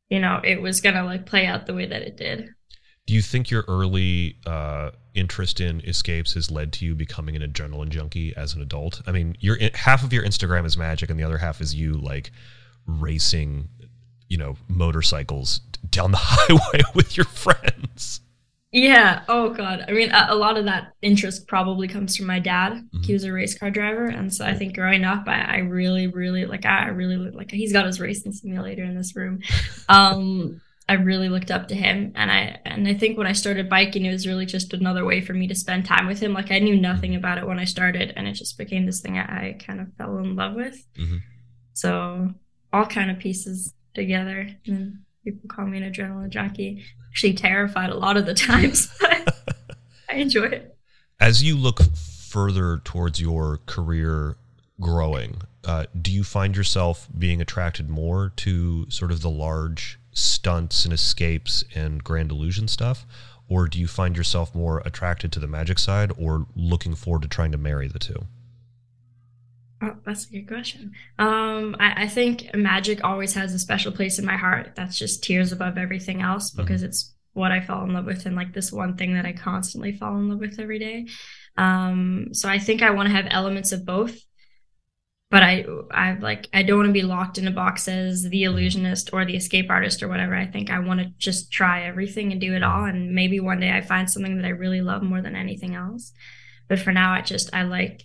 you 0.09 0.19
know 0.19 0.39
it 0.43 0.61
was 0.61 0.81
to 0.81 1.03
like 1.03 1.25
play 1.25 1.45
out 1.45 1.65
the 1.65 1.73
way 1.73 1.85
that 1.85 2.01
it 2.01 2.17
did 2.17 2.49
do 3.05 3.13
you 3.13 3.21
think 3.21 3.51
your 3.51 3.63
early 3.67 4.37
uh, 4.47 4.91
interest 5.13 5.61
in 5.61 5.81
escapes 5.81 6.33
has 6.33 6.49
led 6.49 6.73
to 6.73 6.85
you 6.85 6.95
becoming 6.95 7.35
an 7.35 7.41
adrenaline 7.43 7.89
junkie 7.89 8.35
as 8.35 8.55
an 8.55 8.63
adult? 8.63 9.01
I 9.05 9.11
mean, 9.11 9.35
your 9.39 9.57
half 9.75 10.03
of 10.03 10.11
your 10.11 10.23
Instagram 10.23 10.65
is 10.65 10.75
magic, 10.75 11.11
and 11.11 11.19
the 11.19 11.23
other 11.23 11.37
half 11.37 11.61
is 11.61 11.75
you 11.75 11.93
like 11.93 12.31
racing, 12.87 13.69
you 14.27 14.37
know, 14.37 14.55
motorcycles 14.67 15.59
down 15.87 16.11
the 16.11 16.17
highway 16.21 16.81
with 16.95 17.15
your 17.15 17.25
friends. 17.25 18.21
Yeah. 18.75 19.23
Oh 19.29 19.51
God. 19.51 19.85
I 19.87 19.93
mean, 19.93 20.11
a, 20.11 20.27
a, 20.31 20.35
lot 20.35 20.57
of 20.57 20.65
that 20.65 20.91
interest 21.01 21.47
probably 21.47 21.87
comes 21.87 22.17
from 22.17 22.25
my 22.25 22.39
dad. 22.39 22.73
Mm-hmm. 22.73 23.03
He 23.03 23.13
was 23.13 23.23
a 23.23 23.31
race 23.31 23.57
car 23.57 23.71
driver, 23.71 24.07
and 24.07 24.33
so 24.33 24.45
I 24.45 24.53
think 24.53 24.75
growing 24.75 25.05
up, 25.05 25.23
I, 25.27 25.43
I 25.43 25.57
really, 25.59 26.07
really 26.07 26.45
like. 26.45 26.65
I 26.65 26.89
really 26.89 27.15
like. 27.15 27.51
He's 27.51 27.71
got 27.71 27.85
his 27.85 28.01
racing 28.01 28.33
simulator 28.33 28.83
in 28.83 28.95
this 28.95 29.15
room. 29.15 29.39
Um, 29.87 30.61
I 30.89 30.93
really 30.93 31.29
looked 31.29 31.51
up 31.51 31.67
to 31.67 31.75
him 31.75 32.11
and 32.15 32.31
I 32.31 32.59
and 32.65 32.87
I 32.87 32.95
think 32.95 33.19
when 33.19 33.27
I 33.27 33.33
started 33.33 33.69
biking 33.69 34.05
it 34.05 34.11
was 34.11 34.25
really 34.25 34.47
just 34.47 34.73
another 34.73 35.05
way 35.05 35.21
for 35.21 35.33
me 35.33 35.47
to 35.47 35.55
spend 35.55 35.85
time 35.85 36.07
with 36.07 36.19
him 36.19 36.33
like 36.33 36.51
I 36.51 36.57
knew 36.57 36.75
nothing 36.75 37.13
about 37.13 37.37
it 37.37 37.45
when 37.45 37.59
I 37.59 37.65
started 37.65 38.13
and 38.15 38.27
it 38.27 38.33
just 38.33 38.57
became 38.57 38.87
this 38.87 38.99
thing 38.99 39.17
I, 39.17 39.21
I 39.21 39.57
kind 39.63 39.79
of 39.79 39.93
fell 39.97 40.17
in 40.17 40.35
love 40.35 40.55
with 40.55 40.83
mm-hmm. 40.97 41.17
so 41.73 42.33
all 42.73 42.85
kind 42.85 43.11
of 43.11 43.19
pieces 43.19 43.73
together 43.93 44.49
and 44.65 45.04
people 45.25 45.49
call 45.49 45.65
me 45.65 45.77
an 45.77 45.91
adrenaline 45.91 46.29
junkie 46.29 46.83
actually 47.09 47.33
terrified 47.33 47.89
a 47.89 47.97
lot 47.97 48.15
of 48.15 48.25
the 48.25 48.33
times 48.33 48.89
but 49.01 49.35
I 50.09 50.15
enjoy 50.15 50.45
it 50.45 50.77
as 51.19 51.43
you 51.43 51.57
look 51.57 51.79
further 51.81 52.79
towards 52.85 53.19
your 53.19 53.59
career 53.65 54.37
growing 54.79 55.41
uh, 55.65 55.85
do 55.99 56.11
you 56.11 56.23
find 56.23 56.55
yourself 56.55 57.07
being 57.17 57.41
attracted 57.41 57.89
more 57.89 58.31
to 58.35 58.89
sort 58.89 59.11
of 59.11 59.21
the 59.21 59.29
large 59.29 59.99
stunts 60.15 60.85
and 60.85 60.93
escapes 60.93 61.63
and 61.73 62.03
grand 62.03 62.31
illusion 62.31 62.67
stuff? 62.67 63.05
Or 63.47 63.67
do 63.67 63.79
you 63.79 63.87
find 63.87 64.17
yourself 64.17 64.55
more 64.55 64.81
attracted 64.85 65.31
to 65.33 65.39
the 65.39 65.47
magic 65.47 65.77
side 65.77 66.11
or 66.17 66.47
looking 66.55 66.95
forward 66.95 67.21
to 67.23 67.27
trying 67.27 67.51
to 67.51 67.57
marry 67.57 67.87
the 67.87 67.99
two? 67.99 68.25
Oh, 69.81 69.95
that's 70.05 70.27
a 70.27 70.31
good 70.31 70.47
question. 70.47 70.93
Um, 71.19 71.75
I, 71.79 72.03
I, 72.03 72.07
think 72.07 72.49
magic 72.55 73.03
always 73.03 73.33
has 73.33 73.53
a 73.53 73.59
special 73.59 73.91
place 73.91 74.17
in 74.17 74.25
my 74.25 74.37
heart. 74.37 74.71
That's 74.75 74.97
just 74.97 75.21
tears 75.21 75.51
above 75.51 75.77
everything 75.77 76.21
else 76.21 76.51
mm-hmm. 76.51 76.61
because 76.61 76.81
mm-hmm. 76.81 76.89
it's 76.89 77.13
what 77.33 77.51
I 77.51 77.59
fell 77.59 77.83
in 77.83 77.93
love 77.93 78.05
with 78.05 78.25
and 78.25 78.37
like 78.37 78.53
this 78.53 78.71
one 78.71 78.95
thing 78.95 79.15
that 79.15 79.25
I 79.25 79.33
constantly 79.33 79.91
fall 79.91 80.15
in 80.17 80.29
love 80.29 80.39
with 80.39 80.59
every 80.59 80.79
day. 80.79 81.07
Um, 81.57 82.29
so 82.31 82.47
I 82.47 82.57
think 82.57 82.81
I 82.81 82.91
want 82.91 83.09
to 83.09 83.15
have 83.15 83.27
elements 83.29 83.73
of 83.73 83.85
both 83.85 84.17
but 85.35 85.43
I 85.43 85.65
I 85.91 86.13
like 86.13 86.47
I 86.53 86.63
don't 86.63 86.77
want 86.77 86.89
to 86.89 86.93
be 86.93 87.01
locked 87.01 87.37
in 87.37 87.47
a 87.47 87.51
box 87.51 87.87
as 87.87 88.23
the 88.23 88.43
mm-hmm. 88.43 88.53
illusionist 88.53 89.11
or 89.11 89.25
the 89.25 89.35
escape 89.35 89.69
artist 89.69 90.03
or 90.03 90.07
whatever. 90.07 90.35
I 90.35 90.45
think 90.45 90.69
I 90.69 90.79
want 90.79 90.99
to 91.01 91.11
just 91.17 91.51
try 91.51 91.83
everything 91.83 92.31
and 92.31 92.39
do 92.39 92.53
it 92.53 92.63
all 92.63 92.85
and 92.85 93.13
maybe 93.13 93.39
one 93.39 93.59
day 93.59 93.71
I 93.71 93.81
find 93.81 94.09
something 94.09 94.37
that 94.37 94.45
I 94.45 94.51
really 94.51 94.81
love 94.81 95.03
more 95.03 95.21
than 95.21 95.35
anything 95.35 95.75
else. 95.75 96.13
But 96.67 96.79
for 96.79 96.91
now 96.91 97.11
I 97.11 97.21
just 97.21 97.53
I 97.53 97.63
like 97.63 98.01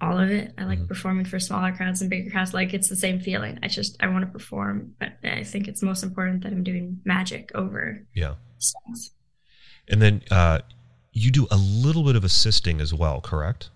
all 0.00 0.18
of 0.18 0.30
it. 0.30 0.54
I 0.58 0.64
like 0.64 0.78
mm-hmm. 0.78 0.88
performing 0.88 1.24
for 1.24 1.38
smaller 1.38 1.72
crowds 1.72 2.00
and 2.00 2.10
bigger 2.10 2.30
crowds. 2.30 2.54
Like 2.54 2.74
it's 2.74 2.88
the 2.88 2.96
same 2.96 3.20
feeling. 3.20 3.58
I 3.62 3.68
just 3.68 3.96
I 4.00 4.08
want 4.08 4.24
to 4.24 4.30
perform, 4.30 4.94
but 4.98 5.12
I 5.22 5.44
think 5.44 5.68
it's 5.68 5.82
most 5.82 6.02
important 6.02 6.42
that 6.42 6.52
I'm 6.52 6.64
doing 6.64 7.00
magic 7.04 7.50
over 7.54 8.04
yeah. 8.14 8.34
Songs. 8.58 9.10
And 9.88 10.00
then 10.00 10.22
uh 10.30 10.60
you 11.12 11.30
do 11.30 11.46
a 11.50 11.56
little 11.56 12.04
bit 12.04 12.16
of 12.16 12.24
assisting 12.24 12.80
as 12.80 12.94
well, 12.94 13.20
correct? 13.20 13.70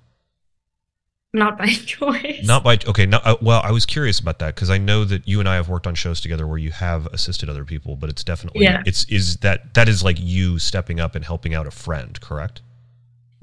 not 1.35 1.59
by 1.59 1.67
choice. 1.87 2.47
Not 2.47 2.65
by 2.65 2.79
okay. 2.87 3.05
No, 3.05 3.19
uh, 3.19 3.37
well, 3.43 3.61
I 3.63 3.73
was 3.73 3.85
curious 3.85 4.21
about 4.21 4.39
that 4.39 4.55
because 4.55 4.71
I 4.71 4.79
know 4.79 5.05
that 5.05 5.29
you 5.29 5.41
and 5.41 5.49
I 5.49 5.57
have 5.57 5.69
worked 5.69 5.87
on 5.87 5.95
shows 5.95 6.21
together 6.21 6.47
where 6.47 6.59
you 6.59 6.71
have 6.71 7.07
assisted 7.09 7.51
other 7.51 7.65
people, 7.65 7.97
but 7.97 8.09
it's 8.09 8.25
definitely 8.25 8.63
yeah. 8.63 8.83
It's 8.87 9.05
is 9.11 9.39
that 9.39 9.75
that 9.75 9.89
is 9.89 10.03
like 10.03 10.17
you 10.19 10.59
stepping 10.59 11.01
up 11.01 11.15
and 11.15 11.25
helping 11.25 11.53
out 11.53 11.67
a 11.67 11.71
friend, 11.71 12.19
correct? 12.21 12.63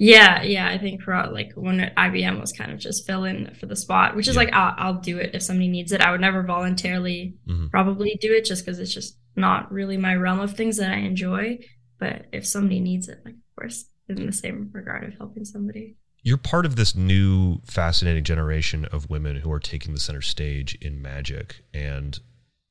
Yeah, 0.04 0.42
yeah. 0.42 0.68
I 0.68 0.80
think 0.80 1.04
for 1.04 1.14
like 1.32 1.52
when 1.54 1.92
IBM 1.96 2.42
was 2.42 2.52
kind 2.52 2.72
of 2.72 2.80
just 2.80 3.06
fill 3.06 3.24
in 3.24 3.54
for 3.60 3.68
the 3.68 3.76
spot, 3.76 4.16
which 4.16 4.28
is 4.28 4.34
yeah. 4.34 4.42
like 4.42 4.54
I'll, 4.54 4.74
I'll, 4.78 4.94
do 4.96 5.20
it 5.20 5.36
if 5.36 5.44
somebody 5.44 5.68
needs 5.68 5.92
it. 5.92 6.02
I 6.02 6.10
would 6.10 6.22
never 6.22 6.42
voluntarily 6.42 7.36
mm-hmm. 7.48 7.68
probably 7.68 8.18
do 8.20 8.34
it 8.34 8.44
just 8.44 8.66
because 8.66 8.80
it's 8.80 8.92
just 8.92 9.20
not 9.36 9.72
really 9.72 9.98
my 9.98 10.16
realm 10.16 10.40
of 10.40 10.56
things 10.56 10.78
that 10.78 10.92
I 10.92 10.98
enjoy. 10.98 11.60
But 12.00 12.26
if 12.34 12.48
somebody 12.48 12.80
needs 12.80 13.10
it, 13.10 13.20
like 13.24 13.36
of 13.36 13.56
course, 13.56 13.86
in 14.10 14.26
the 14.26 14.34
same 14.34 14.72
regard 14.74 15.04
of 15.04 15.14
helping 15.20 15.46
somebody 15.46 15.98
you're 16.24 16.38
part 16.38 16.66
of 16.66 16.76
this 16.76 16.96
new 16.96 17.60
fascinating 17.66 18.24
generation 18.24 18.86
of 18.86 19.10
women 19.10 19.38
who 19.38 19.52
are 19.52 19.60
taking 19.60 19.94
the 19.94 20.00
center 20.00 20.22
stage 20.22 20.76
in 20.82 21.02
magic 21.02 21.64
and 21.74 22.20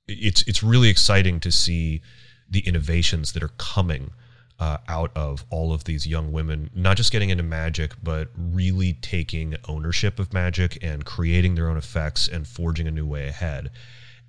it's 0.07 0.43
it's 0.47 0.62
really 0.62 0.88
exciting 0.88 1.40
to 1.40 1.51
see 1.51 2.01
the 2.49 2.61
innovations 2.61 3.33
that 3.33 3.43
are 3.43 3.53
coming 3.59 4.11
uh, 4.61 4.79
out 4.88 5.11
of 5.16 5.44
all 5.51 5.73
of 5.73 5.85
these 5.85 6.07
young 6.07 6.31
women, 6.33 6.70
not 6.75 6.96
just 6.96 7.11
getting 7.11 7.31
into 7.31 7.42
magic, 7.42 7.94
but 8.03 8.29
really 8.37 8.92
taking 8.94 9.57
ownership 9.68 10.18
of 10.18 10.33
magic 10.33 10.79
and 10.83 11.05
creating 11.05 11.55
their 11.55 11.68
own 11.68 11.77
effects 11.77 12.29
and 12.29 12.46
forging 12.46 12.87
a 12.87 12.90
new 12.90 13.07
way 13.07 13.27
ahead. 13.27 13.70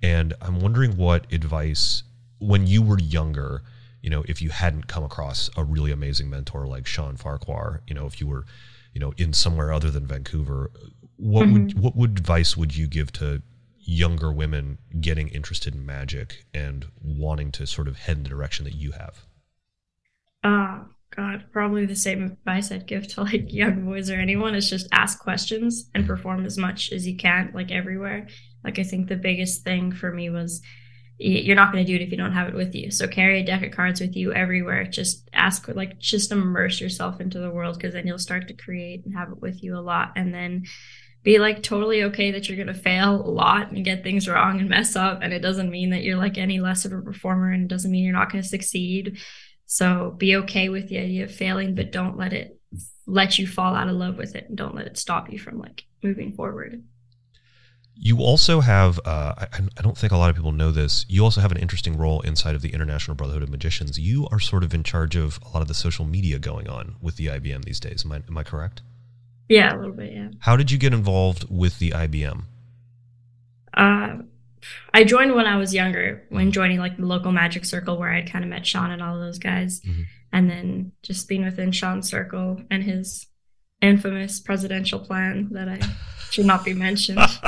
And 0.02 0.34
I'm 0.40 0.58
wondering 0.58 0.96
what 0.96 1.32
advice, 1.32 2.02
when 2.38 2.66
you 2.66 2.82
were 2.82 2.98
younger, 2.98 3.62
you 4.00 4.10
know, 4.10 4.24
if 4.26 4.42
you 4.42 4.50
hadn't 4.50 4.88
come 4.88 5.04
across 5.04 5.48
a 5.56 5.62
really 5.62 5.92
amazing 5.92 6.28
mentor 6.28 6.66
like 6.66 6.86
Sean 6.86 7.16
Farquhar, 7.16 7.82
you 7.86 7.94
know, 7.94 8.06
if 8.06 8.20
you 8.20 8.26
were 8.26 8.46
you 8.94 9.00
know 9.00 9.12
in 9.16 9.32
somewhere 9.32 9.72
other 9.72 9.90
than 9.90 10.06
Vancouver 10.06 10.70
what 11.16 11.46
mm-hmm. 11.46 11.52
would 11.52 11.78
what 11.78 11.96
would 11.96 12.10
advice 12.10 12.56
would 12.56 12.76
you 12.76 12.86
give 12.86 13.12
to 13.12 13.42
younger 13.78 14.32
women 14.32 14.78
getting 15.00 15.28
interested 15.28 15.74
in 15.74 15.84
magic 15.84 16.44
and 16.54 16.86
wanting 17.02 17.50
to 17.52 17.66
sort 17.66 17.88
of 17.88 17.96
head 17.96 18.16
in 18.16 18.22
the 18.22 18.28
direction 18.28 18.64
that 18.64 18.74
you 18.74 18.92
have? 18.92 19.24
God, 21.14 21.44
probably 21.52 21.84
the 21.84 21.94
same 21.94 22.22
advice 22.24 22.72
I'd 22.72 22.86
give 22.86 23.06
to 23.08 23.22
like 23.22 23.52
young 23.52 23.84
boys 23.84 24.10
or 24.10 24.14
anyone 24.14 24.54
is 24.54 24.70
just 24.70 24.88
ask 24.92 25.20
questions 25.20 25.90
and 25.94 26.06
perform 26.06 26.46
as 26.46 26.56
much 26.56 26.90
as 26.92 27.06
you 27.06 27.16
can, 27.16 27.50
like 27.54 27.70
everywhere. 27.70 28.28
Like 28.64 28.78
I 28.78 28.82
think 28.82 29.08
the 29.08 29.16
biggest 29.16 29.62
thing 29.62 29.92
for 29.92 30.12
me 30.12 30.30
was 30.30 30.62
you're 31.18 31.56
not 31.56 31.72
going 31.72 31.84
to 31.84 31.90
do 31.90 31.94
it 31.94 32.04
if 32.04 32.10
you 32.10 32.16
don't 32.16 32.32
have 32.32 32.48
it 32.48 32.54
with 32.54 32.74
you. 32.74 32.90
So 32.90 33.06
carry 33.06 33.40
a 33.40 33.44
deck 33.44 33.62
of 33.62 33.72
cards 33.72 34.00
with 34.00 34.16
you 34.16 34.32
everywhere. 34.32 34.84
Just 34.84 35.28
ask, 35.32 35.68
like, 35.68 35.98
just 35.98 36.32
immerse 36.32 36.80
yourself 36.80 37.20
into 37.20 37.38
the 37.38 37.50
world 37.50 37.76
because 37.76 37.94
then 37.94 38.06
you'll 38.06 38.18
start 38.18 38.48
to 38.48 38.54
create 38.54 39.04
and 39.04 39.14
have 39.14 39.30
it 39.30 39.40
with 39.40 39.62
you 39.62 39.76
a 39.76 39.80
lot. 39.80 40.12
And 40.16 40.34
then 40.34 40.64
be 41.22 41.38
like 41.38 41.62
totally 41.62 42.02
okay 42.02 42.32
that 42.32 42.48
you're 42.48 42.56
going 42.56 42.74
to 42.74 42.82
fail 42.82 43.14
a 43.14 43.30
lot 43.30 43.70
and 43.70 43.84
get 43.84 44.02
things 44.02 44.28
wrong 44.28 44.58
and 44.58 44.68
mess 44.68 44.96
up. 44.96 45.20
And 45.22 45.32
it 45.32 45.40
doesn't 45.40 45.70
mean 45.70 45.90
that 45.90 46.02
you're 46.02 46.16
like 46.16 46.38
any 46.38 46.58
less 46.58 46.84
of 46.84 46.92
a 46.92 47.00
performer 47.00 47.52
and 47.52 47.64
it 47.64 47.68
doesn't 47.68 47.90
mean 47.90 48.04
you're 48.04 48.12
not 48.12 48.32
going 48.32 48.42
to 48.42 48.48
succeed. 48.48 49.18
So 49.72 50.14
be 50.18 50.36
okay 50.36 50.68
with 50.68 50.90
the 50.90 50.98
idea 50.98 51.24
of 51.24 51.34
failing, 51.34 51.74
but 51.74 51.92
don't 51.92 52.18
let 52.18 52.34
it 52.34 52.60
let 53.06 53.38
you 53.38 53.46
fall 53.46 53.74
out 53.74 53.88
of 53.88 53.96
love 53.96 54.18
with 54.18 54.34
it 54.34 54.46
and 54.50 54.56
don't 54.56 54.74
let 54.74 54.86
it 54.86 54.98
stop 54.98 55.32
you 55.32 55.38
from 55.38 55.58
like 55.58 55.86
moving 56.02 56.34
forward. 56.34 56.84
You 57.94 58.18
also 58.18 58.60
have, 58.60 59.00
uh, 59.06 59.32
I, 59.38 59.46
I, 59.78 59.82
don't 59.82 59.96
think 59.96 60.12
a 60.12 60.18
lot 60.18 60.28
of 60.28 60.36
people 60.36 60.52
know 60.52 60.72
this, 60.72 61.06
you 61.08 61.24
also 61.24 61.40
have 61.40 61.52
an 61.52 61.56
interesting 61.56 61.96
role 61.96 62.20
inside 62.20 62.54
of 62.54 62.60
the 62.60 62.74
International 62.74 63.14
Brotherhood 63.14 63.42
of 63.42 63.48
Magicians. 63.48 63.98
You 63.98 64.28
are 64.30 64.38
sort 64.38 64.62
of 64.62 64.74
in 64.74 64.82
charge 64.82 65.16
of 65.16 65.40
a 65.42 65.48
lot 65.48 65.62
of 65.62 65.68
the 65.68 65.74
social 65.74 66.04
media 66.04 66.38
going 66.38 66.68
on 66.68 66.96
with 67.00 67.16
the 67.16 67.28
IBM 67.28 67.64
these 67.64 67.80
days. 67.80 68.04
Am 68.04 68.12
I, 68.12 68.16
am 68.28 68.36
I 68.36 68.42
correct? 68.42 68.82
Yeah, 69.48 69.74
a 69.74 69.78
little 69.78 69.94
bit, 69.94 70.12
yeah. 70.12 70.28
How 70.40 70.54
did 70.54 70.70
you 70.70 70.76
get 70.76 70.92
involved 70.92 71.46
with 71.48 71.78
the 71.78 71.92
IBM? 71.92 72.42
Uh, 73.72 74.16
I 74.94 75.04
joined 75.04 75.34
when 75.34 75.46
I 75.46 75.56
was 75.56 75.74
younger, 75.74 76.24
when 76.28 76.52
joining 76.52 76.78
like 76.78 76.96
the 76.96 77.06
local 77.06 77.32
magic 77.32 77.64
circle 77.64 77.98
where 77.98 78.10
I'd 78.10 78.30
kind 78.30 78.44
of 78.44 78.50
met 78.50 78.66
Sean 78.66 78.90
and 78.90 79.02
all 79.02 79.18
those 79.18 79.38
guys. 79.38 79.80
Mm-hmm. 79.80 80.02
And 80.32 80.50
then 80.50 80.92
just 81.02 81.28
being 81.28 81.44
within 81.44 81.72
Sean's 81.72 82.08
circle 82.08 82.60
and 82.70 82.82
his 82.82 83.26
infamous 83.82 84.40
presidential 84.40 84.98
plan 84.98 85.48
that 85.52 85.68
I 85.68 85.80
should 86.30 86.46
not 86.46 86.64
be 86.64 86.72
mentioned. 86.72 87.20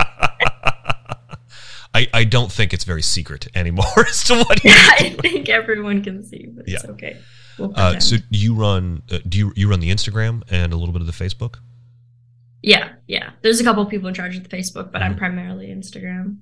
I, 1.95 2.09
I 2.13 2.25
don't 2.25 2.51
think 2.51 2.75
it's 2.75 2.85
very 2.85 3.03
secret 3.03 3.47
anymore 3.55 3.85
as 4.09 4.25
to 4.25 4.37
what. 4.37 4.65
Yeah, 4.65 4.73
I 4.99 5.17
think 5.21 5.49
everyone 5.49 6.03
can 6.03 6.25
see, 6.25 6.49
but 6.55 6.69
yeah. 6.69 6.77
it's 6.77 6.85
okay. 6.87 7.17
We'll 7.57 7.73
uh, 7.77 8.01
so 8.01 8.17
you 8.31 8.55
run? 8.55 9.03
Uh, 9.11 9.21
do 9.29 9.39
you 9.39 9.53
you 9.55 9.71
run 9.71 9.79
the 9.79 9.91
Instagram 9.91 10.43
and 10.51 10.73
a 10.73 10.77
little 10.77 10.93
bit 10.93 11.01
of 11.01 11.07
the 11.07 11.13
Facebook? 11.13 11.59
Yeah, 12.63 12.95
yeah. 13.07 13.31
There's 13.43 13.61
a 13.61 13.65
couple 13.65 13.87
people 13.87 14.09
in 14.09 14.15
charge 14.15 14.37
of 14.37 14.43
the 14.43 14.55
Facebook, 14.55 14.91
but 14.91 14.95
mm-hmm. 14.95 15.13
I'm 15.13 15.17
primarily 15.17 15.69
Instagram. 15.69 16.39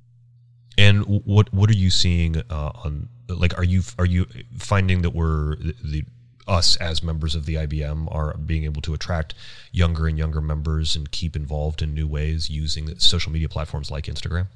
And 0.79 1.05
what 1.25 1.53
what 1.53 1.69
are 1.71 1.77
you 1.77 1.91
seeing 1.91 2.39
uh, 2.39 2.73
on 2.85 3.09
like? 3.29 3.57
Are 3.59 3.65
you 3.65 3.83
are 3.99 4.07
you 4.07 4.27
finding 4.57 5.03
that 5.03 5.11
we're 5.11 5.57
the, 5.57 5.75
the 5.85 6.05
us 6.49 6.77
as 6.77 7.03
members 7.03 7.35
of 7.35 7.47
the 7.47 7.55
IBM 7.55 8.13
are 8.13 8.37
being 8.37 8.65
able 8.65 8.83
to 8.83 8.95
attract 8.95 9.35
younger 9.71 10.07
and 10.07 10.19
younger 10.19 10.41
members 10.41 10.97
and 10.97 11.11
keep 11.11 11.37
involved 11.37 11.83
in 11.83 11.95
new 11.95 12.09
ways 12.09 12.51
using 12.51 12.99
social 12.99 13.31
media 13.33 13.49
platforms 13.49 13.91
like 13.91 14.07
Instagram? 14.07 14.47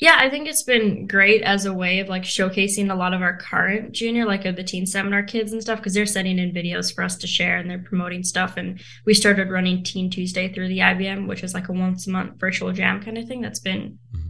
Yeah, 0.00 0.16
I 0.18 0.30
think 0.30 0.48
it's 0.48 0.62
been 0.62 1.06
great 1.06 1.42
as 1.42 1.66
a 1.66 1.74
way 1.74 2.00
of 2.00 2.08
like 2.08 2.22
showcasing 2.22 2.90
a 2.90 2.94
lot 2.94 3.12
of 3.12 3.20
our 3.20 3.36
current 3.36 3.92
junior, 3.92 4.24
like 4.24 4.46
of 4.46 4.56
the 4.56 4.64
teen 4.64 4.86
seminar 4.86 5.22
kids 5.22 5.52
and 5.52 5.60
stuff, 5.60 5.78
because 5.78 5.92
they're 5.92 6.06
sending 6.06 6.38
in 6.38 6.52
videos 6.52 6.92
for 6.92 7.04
us 7.04 7.16
to 7.18 7.26
share 7.26 7.58
and 7.58 7.68
they're 7.68 7.78
promoting 7.78 8.22
stuff. 8.22 8.56
And 8.56 8.80
we 9.04 9.12
started 9.12 9.50
running 9.50 9.84
Teen 9.84 10.08
Tuesday 10.08 10.50
through 10.50 10.68
the 10.68 10.78
IBM, 10.78 11.28
which 11.28 11.44
is 11.44 11.52
like 11.52 11.68
a 11.68 11.72
once 11.72 12.06
a 12.06 12.10
month 12.10 12.40
virtual 12.40 12.72
jam 12.72 13.02
kind 13.02 13.18
of 13.18 13.28
thing 13.28 13.42
that's 13.42 13.60
been 13.60 13.98
mm-hmm. 14.16 14.29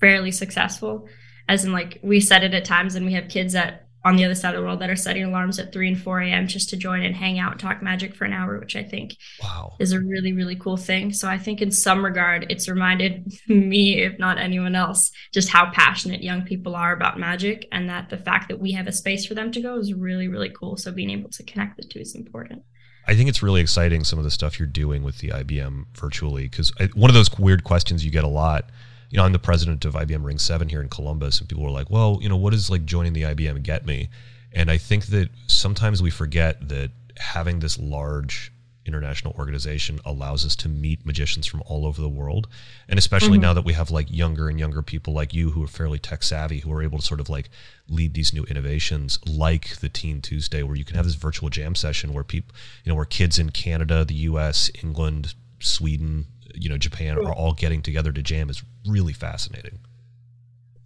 Fairly 0.00 0.30
successful. 0.30 1.08
As 1.48 1.64
in, 1.64 1.72
like, 1.72 1.98
we 2.02 2.20
set 2.20 2.44
it 2.44 2.54
at 2.54 2.64
times 2.64 2.94
and 2.94 3.06
we 3.06 3.14
have 3.14 3.28
kids 3.28 3.54
that 3.54 3.88
on 4.04 4.16
the 4.16 4.24
other 4.24 4.34
side 4.34 4.54
of 4.54 4.60
the 4.60 4.64
world 4.64 4.80
that 4.80 4.90
are 4.90 4.96
setting 4.96 5.24
alarms 5.24 5.58
at 5.58 5.72
3 5.72 5.88
and 5.88 6.00
4 6.00 6.20
a.m. 6.20 6.46
just 6.46 6.70
to 6.70 6.76
join 6.76 7.02
and 7.02 7.16
hang 7.16 7.38
out 7.38 7.52
and 7.52 7.60
talk 7.60 7.82
magic 7.82 8.14
for 8.14 8.24
an 8.24 8.32
hour, 8.32 8.58
which 8.58 8.76
I 8.76 8.82
think 8.82 9.16
wow. 9.42 9.74
is 9.80 9.92
a 9.92 10.00
really, 10.00 10.32
really 10.32 10.56
cool 10.56 10.76
thing. 10.76 11.12
So 11.12 11.28
I 11.28 11.36
think 11.36 11.60
in 11.60 11.70
some 11.70 12.04
regard, 12.04 12.46
it's 12.48 12.68
reminded 12.68 13.32
me, 13.48 14.00
if 14.02 14.18
not 14.18 14.38
anyone 14.38 14.74
else, 14.74 15.10
just 15.32 15.48
how 15.48 15.70
passionate 15.72 16.22
young 16.22 16.42
people 16.42 16.76
are 16.76 16.92
about 16.92 17.18
magic 17.18 17.66
and 17.72 17.90
that 17.90 18.08
the 18.08 18.16
fact 18.16 18.48
that 18.48 18.60
we 18.60 18.72
have 18.72 18.86
a 18.86 18.92
space 18.92 19.26
for 19.26 19.34
them 19.34 19.50
to 19.52 19.60
go 19.60 19.78
is 19.78 19.92
really, 19.92 20.28
really 20.28 20.50
cool. 20.50 20.76
So 20.76 20.92
being 20.92 21.10
able 21.10 21.30
to 21.30 21.42
connect 21.42 21.76
the 21.76 21.82
two 21.82 22.00
is 22.00 22.14
important. 22.14 22.62
I 23.06 23.14
think 23.14 23.28
it's 23.28 23.42
really 23.42 23.62
exciting 23.62 24.04
some 24.04 24.18
of 24.18 24.24
the 24.24 24.30
stuff 24.30 24.58
you're 24.58 24.68
doing 24.68 25.02
with 25.02 25.18
the 25.18 25.28
IBM 25.28 25.86
virtually 25.94 26.44
because 26.44 26.72
one 26.94 27.10
of 27.10 27.14
those 27.14 27.36
weird 27.38 27.64
questions 27.64 28.04
you 28.04 28.10
get 28.10 28.22
a 28.22 28.28
lot 28.28 28.70
you 29.10 29.16
know, 29.16 29.24
I'm 29.24 29.32
the 29.32 29.38
president 29.38 29.84
of 29.84 29.94
IBM 29.94 30.24
Ring 30.24 30.38
7 30.38 30.68
here 30.68 30.82
in 30.82 30.88
Columbus, 30.88 31.40
and 31.40 31.48
people 31.48 31.64
were 31.64 31.70
like, 31.70 31.90
well, 31.90 32.18
you 32.20 32.28
know, 32.28 32.36
what 32.36 32.52
does 32.52 32.70
like 32.70 32.84
joining 32.84 33.12
the 33.12 33.22
IBM 33.22 33.62
get 33.62 33.86
me? 33.86 34.08
And 34.52 34.70
I 34.70 34.78
think 34.78 35.06
that 35.06 35.30
sometimes 35.46 36.02
we 36.02 36.10
forget 36.10 36.68
that 36.68 36.90
having 37.16 37.60
this 37.60 37.78
large 37.78 38.52
international 38.88 39.34
organization 39.38 40.00
allows 40.04 40.44
us 40.44 40.56
to 40.56 40.68
meet 40.68 41.04
magicians 41.04 41.46
from 41.46 41.62
all 41.66 41.86
over 41.86 42.00
the 42.00 42.08
world. 42.08 42.48
And 42.88 42.98
especially 42.98 43.32
mm-hmm. 43.32 43.42
now 43.42 43.54
that 43.54 43.64
we 43.64 43.74
have 43.74 43.90
like 43.90 44.10
younger 44.10 44.48
and 44.48 44.58
younger 44.58 44.82
people 44.82 45.12
like 45.12 45.34
you 45.34 45.50
who 45.50 45.62
are 45.62 45.68
fairly 45.68 45.98
tech 45.98 46.22
savvy, 46.22 46.60
who 46.60 46.72
are 46.72 46.82
able 46.82 46.98
to 46.98 47.04
sort 47.04 47.20
of 47.20 47.28
like 47.28 47.50
lead 47.88 48.14
these 48.14 48.32
new 48.32 48.44
innovations 48.44 49.18
like 49.26 49.76
the 49.76 49.90
Teen 49.90 50.20
Tuesday, 50.20 50.62
where 50.62 50.76
you 50.76 50.84
can 50.84 50.96
have 50.96 51.04
this 51.04 51.14
virtual 51.14 51.50
jam 51.50 51.74
session 51.74 52.12
where 52.12 52.24
people, 52.24 52.54
you 52.82 52.90
know, 52.90 52.96
where 52.96 53.04
kids 53.04 53.38
in 53.38 53.50
Canada, 53.50 54.04
the 54.04 54.14
US, 54.14 54.70
England, 54.82 55.34
Sweden, 55.60 56.26
you 56.60 56.68
know 56.68 56.78
Japan 56.78 57.18
are 57.18 57.32
all 57.32 57.52
getting 57.52 57.82
together 57.82 58.12
to 58.12 58.22
jam 58.22 58.50
is 58.50 58.62
really 58.86 59.12
fascinating. 59.12 59.80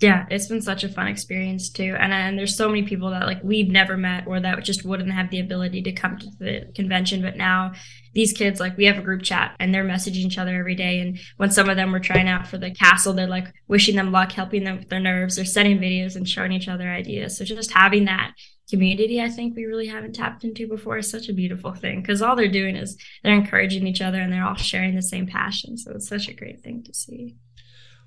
Yeah, 0.02 0.26
it's 0.30 0.48
been 0.48 0.60
such 0.60 0.82
a 0.82 0.88
fun 0.88 1.06
experience 1.06 1.70
too, 1.70 1.94
and 1.98 2.12
and 2.12 2.36
there's 2.36 2.56
so 2.56 2.68
many 2.68 2.82
people 2.82 3.10
that 3.10 3.26
like 3.26 3.42
we've 3.44 3.68
never 3.68 3.96
met 3.96 4.26
or 4.26 4.40
that 4.40 4.64
just 4.64 4.84
wouldn't 4.84 5.12
have 5.12 5.30
the 5.30 5.38
ability 5.38 5.82
to 5.82 5.92
come 5.92 6.18
to 6.18 6.26
the 6.40 6.72
convention, 6.74 7.22
but 7.22 7.36
now 7.36 7.72
these 8.12 8.32
kids 8.32 8.58
like 8.60 8.76
we 8.76 8.86
have 8.86 8.98
a 8.98 9.02
group 9.02 9.22
chat 9.22 9.54
and 9.60 9.72
they're 9.72 9.84
messaging 9.84 10.26
each 10.26 10.38
other 10.38 10.56
every 10.58 10.74
day. 10.74 10.98
And 10.98 11.18
when 11.36 11.50
some 11.50 11.68
of 11.68 11.76
them 11.76 11.92
were 11.92 12.00
trying 12.00 12.28
out 12.28 12.46
for 12.46 12.58
the 12.58 12.70
castle 12.70 13.12
they're 13.12 13.26
like 13.26 13.52
wishing 13.68 13.96
them 13.96 14.12
luck 14.12 14.32
helping 14.32 14.64
them 14.64 14.78
with 14.78 14.88
their 14.88 15.00
nerves. 15.00 15.36
They're 15.36 15.44
sending 15.44 15.78
videos 15.78 16.16
and 16.16 16.28
showing 16.28 16.52
each 16.52 16.68
other 16.68 16.88
ideas. 16.90 17.38
So 17.38 17.44
just 17.44 17.72
having 17.72 18.04
that 18.06 18.32
community 18.68 19.20
I 19.20 19.28
think 19.28 19.54
we 19.54 19.64
really 19.64 19.86
haven't 19.86 20.14
tapped 20.14 20.44
into 20.44 20.68
before 20.68 20.98
is 20.98 21.10
such 21.10 21.28
a 21.28 21.32
beautiful 21.32 21.72
thing. 21.72 22.00
Because 22.00 22.22
all 22.22 22.36
they're 22.36 22.48
doing 22.48 22.76
is 22.76 22.96
they're 23.22 23.34
encouraging 23.34 23.86
each 23.86 24.02
other 24.02 24.20
and 24.20 24.32
they're 24.32 24.46
all 24.46 24.56
sharing 24.56 24.94
the 24.94 25.02
same 25.02 25.26
passion. 25.26 25.78
So 25.78 25.92
it's 25.92 26.08
such 26.08 26.28
a 26.28 26.34
great 26.34 26.60
thing 26.60 26.82
to 26.84 26.94
see. 26.94 27.36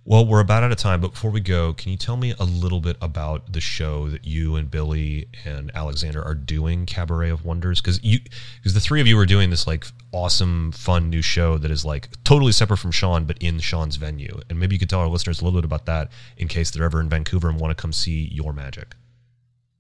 Well, 0.08 0.24
we're 0.24 0.40
about 0.40 0.62
out 0.62 0.72
of 0.72 0.78
time, 0.78 1.02
but 1.02 1.14
before 1.14 1.32
we 1.32 1.40
go, 1.42 1.74
can 1.74 1.92
you 1.92 1.98
tell 1.98 2.16
me 2.16 2.36
a 2.40 2.44
little 2.44 2.80
bit 2.80 2.96
about 3.02 3.52
the 3.52 3.60
show 3.60 4.08
that 4.10 4.24
you 4.24 4.56
and 4.56 4.70
Billy 4.70 5.28
and 5.44 5.72
Alexander 5.74 6.24
are 6.24 6.36
doing, 6.36 6.86
Cabaret 6.86 7.32
of 7.32 7.44
Wonders? 7.44 7.82
Because 7.82 8.04
you, 8.04 8.20
because 8.58 8.76
the 8.76 8.80
three 8.80 9.02
of 9.02 9.08
you 9.08 9.18
are 9.18 9.26
doing 9.26 9.50
this 9.50 9.66
like 9.66 9.88
awesome, 10.12 10.72
fun 10.74 11.10
new 11.10 11.24
show 11.24 11.58
that 11.58 11.72
is 11.72 11.84
like 11.84 12.10
totally 12.24 12.52
separate 12.52 12.78
from 12.78 12.92
Sean, 12.92 13.26
but 13.26 13.40
in 13.40 13.58
Sean's 13.58 13.96
venue. 13.96 14.40
And 14.48 14.60
maybe 14.60 14.76
you 14.76 14.80
could 14.80 14.92
tell 14.92 15.00
our 15.00 15.08
listeners 15.08 15.42
a 15.42 15.44
little 15.44 15.60
bit 15.60 15.66
about 15.66 15.88
that 15.88 16.12
in 16.38 16.48
case 16.48 16.70
they're 16.70 16.86
ever 16.86 17.02
in 17.02 17.10
Vancouver 17.10 17.50
and 17.50 17.60
want 17.60 17.76
to 17.76 17.82
come 17.82 17.92
see 17.92 18.30
your 18.32 18.54
magic. 18.54 18.94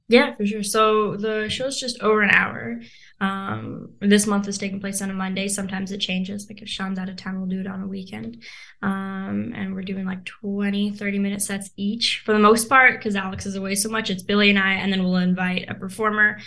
Yeah, 0.07 0.35
for 0.35 0.45
sure. 0.45 0.61
So 0.61 1.15
the 1.15 1.49
show's 1.49 1.79
just 1.79 1.99
over 2.01 2.21
an 2.21 2.29
hour. 2.29 2.79
Um, 3.19 3.93
this 4.01 4.27
month 4.27 4.47
is 4.47 4.57
taking 4.59 4.79
place 4.79 5.01
on 5.01 5.09
a 5.09 5.15
Monday. 5.15 5.47
Sometimes 5.47 5.91
it 5.91 5.97
changes. 5.97 6.45
Like 6.47 6.61
if 6.61 6.69
Sean's 6.69 6.99
out 6.99 7.09
of 7.09 7.15
town, 7.15 7.39
we'll 7.39 7.49
do 7.49 7.59
it 7.59 7.65
on 7.67 7.81
a 7.81 7.87
weekend. 7.87 8.43
Um, 8.83 9.51
and 9.55 9.73
we're 9.73 9.81
doing 9.81 10.05
like 10.05 10.23
20, 10.25 10.91
30 10.91 11.19
minute 11.19 11.41
sets 11.41 11.71
each 11.75 12.21
for 12.23 12.33
the 12.33 12.39
most 12.39 12.69
part 12.69 12.99
because 12.99 13.15
Alex 13.15 13.47
is 13.47 13.55
away 13.55 13.73
so 13.73 13.89
much. 13.89 14.11
It's 14.11 14.21
Billy 14.21 14.51
and 14.51 14.59
I, 14.59 14.73
and 14.73 14.93
then 14.93 15.03
we'll 15.03 15.15
invite 15.15 15.69
a 15.69 15.73
performer. 15.73 16.37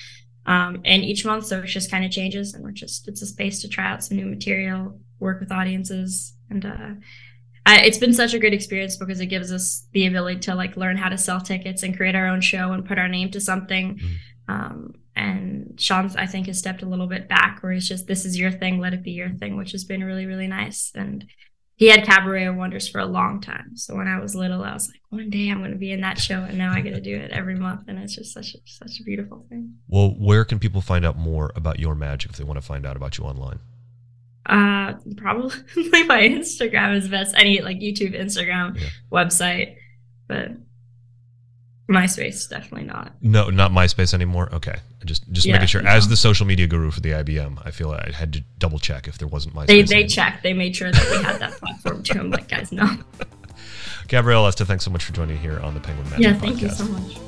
Um, 0.46 0.80
and 0.84 1.04
each 1.04 1.24
month, 1.24 1.46
so 1.46 1.60
it 1.60 1.66
just 1.66 1.90
kind 1.90 2.04
of 2.04 2.10
changes, 2.10 2.54
and 2.54 2.64
we're 2.64 2.70
just 2.70 3.06
it's 3.06 3.20
a 3.20 3.26
space 3.26 3.60
to 3.62 3.68
try 3.68 3.86
out 3.86 4.02
some 4.02 4.16
new 4.16 4.24
material, 4.24 4.98
work 5.18 5.40
with 5.40 5.52
audiences, 5.52 6.32
and 6.48 6.64
uh, 6.64 6.90
I, 7.68 7.82
it's 7.82 7.98
been 7.98 8.14
such 8.14 8.32
a 8.32 8.38
great 8.38 8.54
experience 8.54 8.96
because 8.96 9.20
it 9.20 9.26
gives 9.26 9.52
us 9.52 9.86
the 9.92 10.06
ability 10.06 10.40
to 10.40 10.54
like 10.54 10.78
learn 10.78 10.96
how 10.96 11.10
to 11.10 11.18
sell 11.18 11.38
tickets 11.38 11.82
and 11.82 11.94
create 11.94 12.14
our 12.14 12.26
own 12.26 12.40
show 12.40 12.72
and 12.72 12.82
put 12.82 12.98
our 12.98 13.08
name 13.08 13.30
to 13.32 13.42
something. 13.42 13.98
Mm. 13.98 14.14
Um, 14.48 14.94
and 15.14 15.74
Sean's, 15.78 16.16
I 16.16 16.24
think, 16.24 16.46
has 16.46 16.58
stepped 16.58 16.82
a 16.82 16.88
little 16.88 17.06
bit 17.06 17.28
back 17.28 17.62
where 17.62 17.72
he's 17.72 17.86
just, 17.86 18.06
this 18.06 18.24
is 18.24 18.38
your 18.38 18.50
thing, 18.50 18.80
let 18.80 18.94
it 18.94 19.02
be 19.02 19.10
your 19.10 19.28
thing, 19.34 19.58
which 19.58 19.72
has 19.72 19.84
been 19.84 20.02
really, 20.02 20.24
really 20.24 20.46
nice. 20.46 20.92
And 20.94 21.26
he 21.76 21.88
had 21.88 22.06
Cabaret 22.06 22.46
of 22.46 22.56
Wonders 22.56 22.88
for 22.88 23.00
a 23.00 23.06
long 23.06 23.42
time. 23.42 23.76
So 23.76 23.94
when 23.94 24.08
I 24.08 24.18
was 24.18 24.34
little, 24.34 24.64
I 24.64 24.72
was 24.72 24.88
like, 24.88 25.02
one 25.10 25.28
day 25.28 25.50
I'm 25.50 25.58
going 25.58 25.72
to 25.72 25.76
be 25.76 25.92
in 25.92 26.00
that 26.00 26.18
show, 26.18 26.40
and 26.40 26.56
now 26.56 26.72
I 26.72 26.80
get 26.80 26.94
to 26.94 27.00
do 27.02 27.16
it 27.16 27.32
every 27.32 27.54
month, 27.54 27.82
and 27.86 27.98
it's 27.98 28.14
just 28.14 28.32
such 28.32 28.54
a, 28.54 28.58
such 28.64 28.98
a 28.98 29.04
beautiful 29.04 29.44
thing. 29.50 29.74
Well, 29.88 30.14
where 30.18 30.46
can 30.46 30.58
people 30.58 30.80
find 30.80 31.04
out 31.04 31.18
more 31.18 31.52
about 31.54 31.78
your 31.78 31.94
magic 31.94 32.30
if 32.30 32.38
they 32.38 32.44
want 32.44 32.56
to 32.56 32.66
find 32.66 32.86
out 32.86 32.96
about 32.96 33.18
you 33.18 33.24
online? 33.24 33.60
Uh, 34.48 34.94
probably 35.16 36.04
my 36.04 36.22
Instagram 36.22 36.96
is 36.96 37.08
best. 37.08 37.34
Any 37.36 37.60
like 37.60 37.78
YouTube, 37.78 38.18
Instagram, 38.18 38.80
yeah. 38.80 38.88
website, 39.12 39.76
but 40.26 40.52
MySpace 41.90 42.48
definitely 42.48 42.86
not. 42.86 43.12
No, 43.22 43.50
not 43.50 43.70
MySpace 43.72 44.14
anymore. 44.14 44.48
Okay, 44.54 44.76
just 45.04 45.30
just 45.32 45.46
yeah, 45.46 45.54
making 45.54 45.68
sure. 45.68 45.82
No. 45.82 45.90
As 45.90 46.08
the 46.08 46.16
social 46.16 46.46
media 46.46 46.66
guru 46.66 46.90
for 46.90 47.00
the 47.00 47.10
IBM, 47.10 47.62
I 47.64 47.70
feel 47.70 47.90
I 47.90 48.10
had 48.12 48.32
to 48.34 48.44
double 48.58 48.78
check 48.78 49.08
if 49.08 49.18
there 49.18 49.28
wasn't 49.28 49.54
MySpace. 49.54 49.66
They 49.66 49.82
they 49.82 50.06
checked. 50.06 50.42
They 50.42 50.52
made 50.52 50.74
sure 50.76 50.90
that 50.92 51.10
we 51.10 51.22
had 51.22 51.38
that 51.40 51.52
platform 51.52 52.02
too. 52.02 52.18
I'm 52.18 52.30
like, 52.30 52.48
guys, 52.48 52.72
no. 52.72 52.86
Gabrielle 54.08 54.42
Lester, 54.42 54.64
thanks 54.64 54.84
so 54.84 54.90
much 54.90 55.04
for 55.04 55.12
joining 55.12 55.36
here 55.36 55.60
on 55.60 55.74
the 55.74 55.80
Penguin 55.80 56.08
Magic 56.08 56.24
Yeah, 56.24 56.32
podcast. 56.32 56.40
thank 56.40 56.62
you 56.62 56.70
so 56.70 56.84
much. 56.86 57.18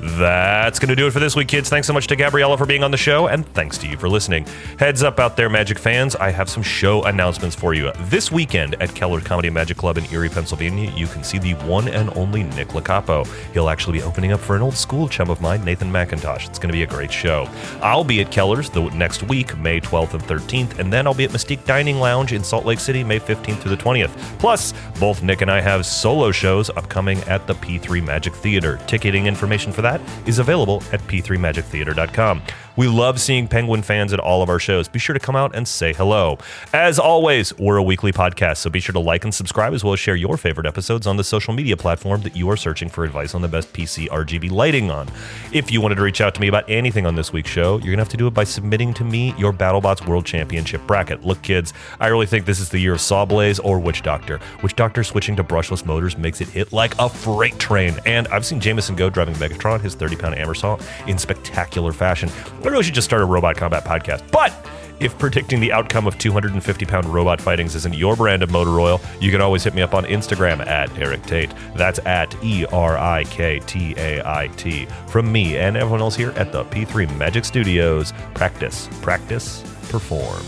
That's 0.00 0.78
going 0.78 0.88
to 0.88 0.96
do 0.96 1.06
it 1.06 1.10
for 1.10 1.20
this 1.20 1.36
week, 1.36 1.48
kids. 1.48 1.68
Thanks 1.68 1.86
so 1.86 1.92
much 1.92 2.06
to 2.06 2.16
Gabriella 2.16 2.56
for 2.56 2.64
being 2.64 2.82
on 2.82 2.90
the 2.90 2.96
show, 2.96 3.26
and 3.26 3.46
thanks 3.52 3.76
to 3.78 3.86
you 3.86 3.98
for 3.98 4.08
listening. 4.08 4.46
Heads 4.78 5.02
up 5.02 5.20
out 5.20 5.36
there, 5.36 5.50
Magic 5.50 5.78
fans, 5.78 6.16
I 6.16 6.30
have 6.30 6.48
some 6.48 6.62
show 6.62 7.02
announcements 7.02 7.54
for 7.54 7.74
you. 7.74 7.92
This 8.04 8.32
weekend 8.32 8.76
at 8.80 8.94
Kellar 8.94 9.20
Comedy 9.20 9.50
Magic 9.50 9.76
Club 9.76 9.98
in 9.98 10.06
Erie, 10.06 10.30
Pennsylvania, 10.30 10.90
you 10.96 11.06
can 11.06 11.22
see 11.22 11.38
the 11.38 11.52
one 11.66 11.86
and 11.86 12.16
only 12.16 12.44
Nick 12.44 12.68
Locapo. 12.68 13.26
He'll 13.52 13.68
actually 13.68 13.98
be 13.98 14.04
opening 14.04 14.32
up 14.32 14.40
for 14.40 14.56
an 14.56 14.62
old 14.62 14.74
school 14.74 15.06
chum 15.06 15.28
of 15.28 15.42
mine, 15.42 15.62
Nathan 15.66 15.92
McIntosh. 15.92 16.48
It's 16.48 16.58
going 16.58 16.70
to 16.70 16.72
be 16.72 16.82
a 16.82 16.86
great 16.86 17.12
show. 17.12 17.46
I'll 17.82 18.04
be 18.04 18.22
at 18.22 18.30
Kellar's 18.30 18.70
the 18.70 18.88
next 18.90 19.24
week, 19.24 19.58
May 19.58 19.80
12th 19.82 20.14
and 20.14 20.22
13th, 20.22 20.78
and 20.78 20.90
then 20.90 21.06
I'll 21.06 21.12
be 21.12 21.24
at 21.24 21.30
Mystique 21.30 21.66
Dining 21.66 22.00
Lounge 22.00 22.32
in 22.32 22.42
Salt 22.42 22.64
Lake 22.64 22.80
City, 22.80 23.04
May 23.04 23.20
15th 23.20 23.58
through 23.58 23.76
the 23.76 23.82
20th. 23.82 24.16
Plus, 24.38 24.72
both 24.98 25.22
Nick 25.22 25.42
and 25.42 25.50
I 25.50 25.60
have 25.60 25.84
solo 25.84 26.32
shows 26.32 26.70
upcoming 26.70 27.18
at 27.24 27.46
the 27.46 27.54
P3 27.54 28.02
Magic 28.02 28.34
Theater. 28.34 28.80
Ticketing 28.86 29.26
information 29.26 29.72
for 29.72 29.82
that 29.82 29.89
is 30.26 30.38
available 30.38 30.82
at 30.92 31.00
p3magictheater.com. 31.00 32.42
We 32.76 32.88
love 32.88 33.20
seeing 33.20 33.48
Penguin 33.48 33.82
fans 33.82 34.12
at 34.12 34.20
all 34.20 34.42
of 34.42 34.48
our 34.48 34.58
shows. 34.58 34.88
Be 34.88 34.98
sure 34.98 35.14
to 35.14 35.20
come 35.20 35.36
out 35.36 35.54
and 35.54 35.66
say 35.66 35.92
hello. 35.92 36.38
As 36.72 36.98
always, 36.98 37.56
we're 37.58 37.76
a 37.76 37.82
weekly 37.82 38.12
podcast, 38.12 38.58
so 38.58 38.70
be 38.70 38.80
sure 38.80 38.92
to 38.92 39.00
like 39.00 39.24
and 39.24 39.34
subscribe 39.34 39.74
as 39.74 39.82
well 39.82 39.92
as 39.92 40.00
share 40.00 40.16
your 40.16 40.36
favorite 40.36 40.66
episodes 40.66 41.06
on 41.06 41.16
the 41.16 41.24
social 41.24 41.52
media 41.52 41.76
platform 41.76 42.22
that 42.22 42.36
you 42.36 42.48
are 42.48 42.56
searching 42.56 42.88
for 42.88 43.04
advice 43.04 43.34
on 43.34 43.42
the 43.42 43.48
best 43.48 43.72
PC 43.72 44.08
RGB 44.08 44.50
lighting 44.50 44.90
on. 44.90 45.08
If 45.52 45.70
you 45.70 45.80
wanted 45.80 45.96
to 45.96 46.02
reach 46.02 46.20
out 46.20 46.34
to 46.34 46.40
me 46.40 46.48
about 46.48 46.68
anything 46.68 47.06
on 47.06 47.14
this 47.14 47.32
week's 47.32 47.50
show, 47.50 47.72
you're 47.78 47.86
going 47.86 47.96
to 47.96 48.02
have 48.02 48.08
to 48.10 48.16
do 48.16 48.26
it 48.26 48.34
by 48.34 48.44
submitting 48.44 48.94
to 48.94 49.04
me 49.04 49.34
your 49.36 49.52
BattleBots 49.52 50.06
World 50.06 50.24
Championship 50.24 50.86
bracket. 50.86 51.24
Look, 51.24 51.42
kids, 51.42 51.72
I 51.98 52.06
really 52.08 52.26
think 52.26 52.46
this 52.46 52.60
is 52.60 52.68
the 52.68 52.78
year 52.78 52.92
of 52.92 53.00
Sawblaze 53.00 53.60
or 53.64 53.78
Witch 53.78 54.02
Doctor. 54.02 54.40
Witch 54.62 54.76
Doctor 54.76 55.02
switching 55.04 55.36
to 55.36 55.44
brushless 55.44 55.84
motors 55.84 56.16
makes 56.16 56.40
it 56.40 56.48
hit 56.48 56.72
like 56.72 56.94
a 56.98 57.08
freight 57.08 57.58
train. 57.58 57.96
And 58.06 58.28
I've 58.28 58.46
seen 58.46 58.60
Jamison 58.60 58.96
Go 58.96 59.10
driving 59.10 59.34
Megatron, 59.34 59.80
his 59.80 59.94
30 59.94 60.16
pound 60.16 60.34
hammersaw, 60.36 60.80
in 61.08 61.18
spectacular 61.18 61.92
fashion. 61.92 62.30
I 62.62 62.68
really 62.68 62.82
should 62.84 62.94
just 62.94 63.06
start 63.06 63.22
a 63.22 63.24
robot 63.24 63.56
combat 63.56 63.84
podcast. 63.84 64.30
But 64.30 64.52
if 65.00 65.18
predicting 65.18 65.60
the 65.60 65.72
outcome 65.72 66.06
of 66.06 66.18
250 66.18 66.84
pound 66.84 67.06
robot 67.06 67.40
fightings 67.40 67.74
isn't 67.74 67.94
your 67.94 68.16
brand 68.16 68.42
of 68.42 68.50
motor 68.50 68.78
oil, 68.80 69.00
you 69.18 69.30
can 69.30 69.40
always 69.40 69.64
hit 69.64 69.74
me 69.74 69.82
up 69.82 69.94
on 69.94 70.04
Instagram 70.04 70.64
at 70.66 70.96
Erik 70.98 71.22
Tait. 71.24 71.50
That's 71.74 71.98
at 72.00 72.34
E 72.44 72.66
R 72.66 72.98
I 72.98 73.24
K 73.24 73.60
T 73.60 73.94
A 73.96 74.20
I 74.26 74.48
T. 74.56 74.86
From 75.08 75.32
me 75.32 75.56
and 75.56 75.76
everyone 75.76 76.00
else 76.00 76.16
here 76.16 76.32
at 76.32 76.52
the 76.52 76.64
P3 76.64 77.16
Magic 77.16 77.44
Studios, 77.44 78.12
practice, 78.34 78.88
practice, 79.00 79.62
perform. 79.88 80.42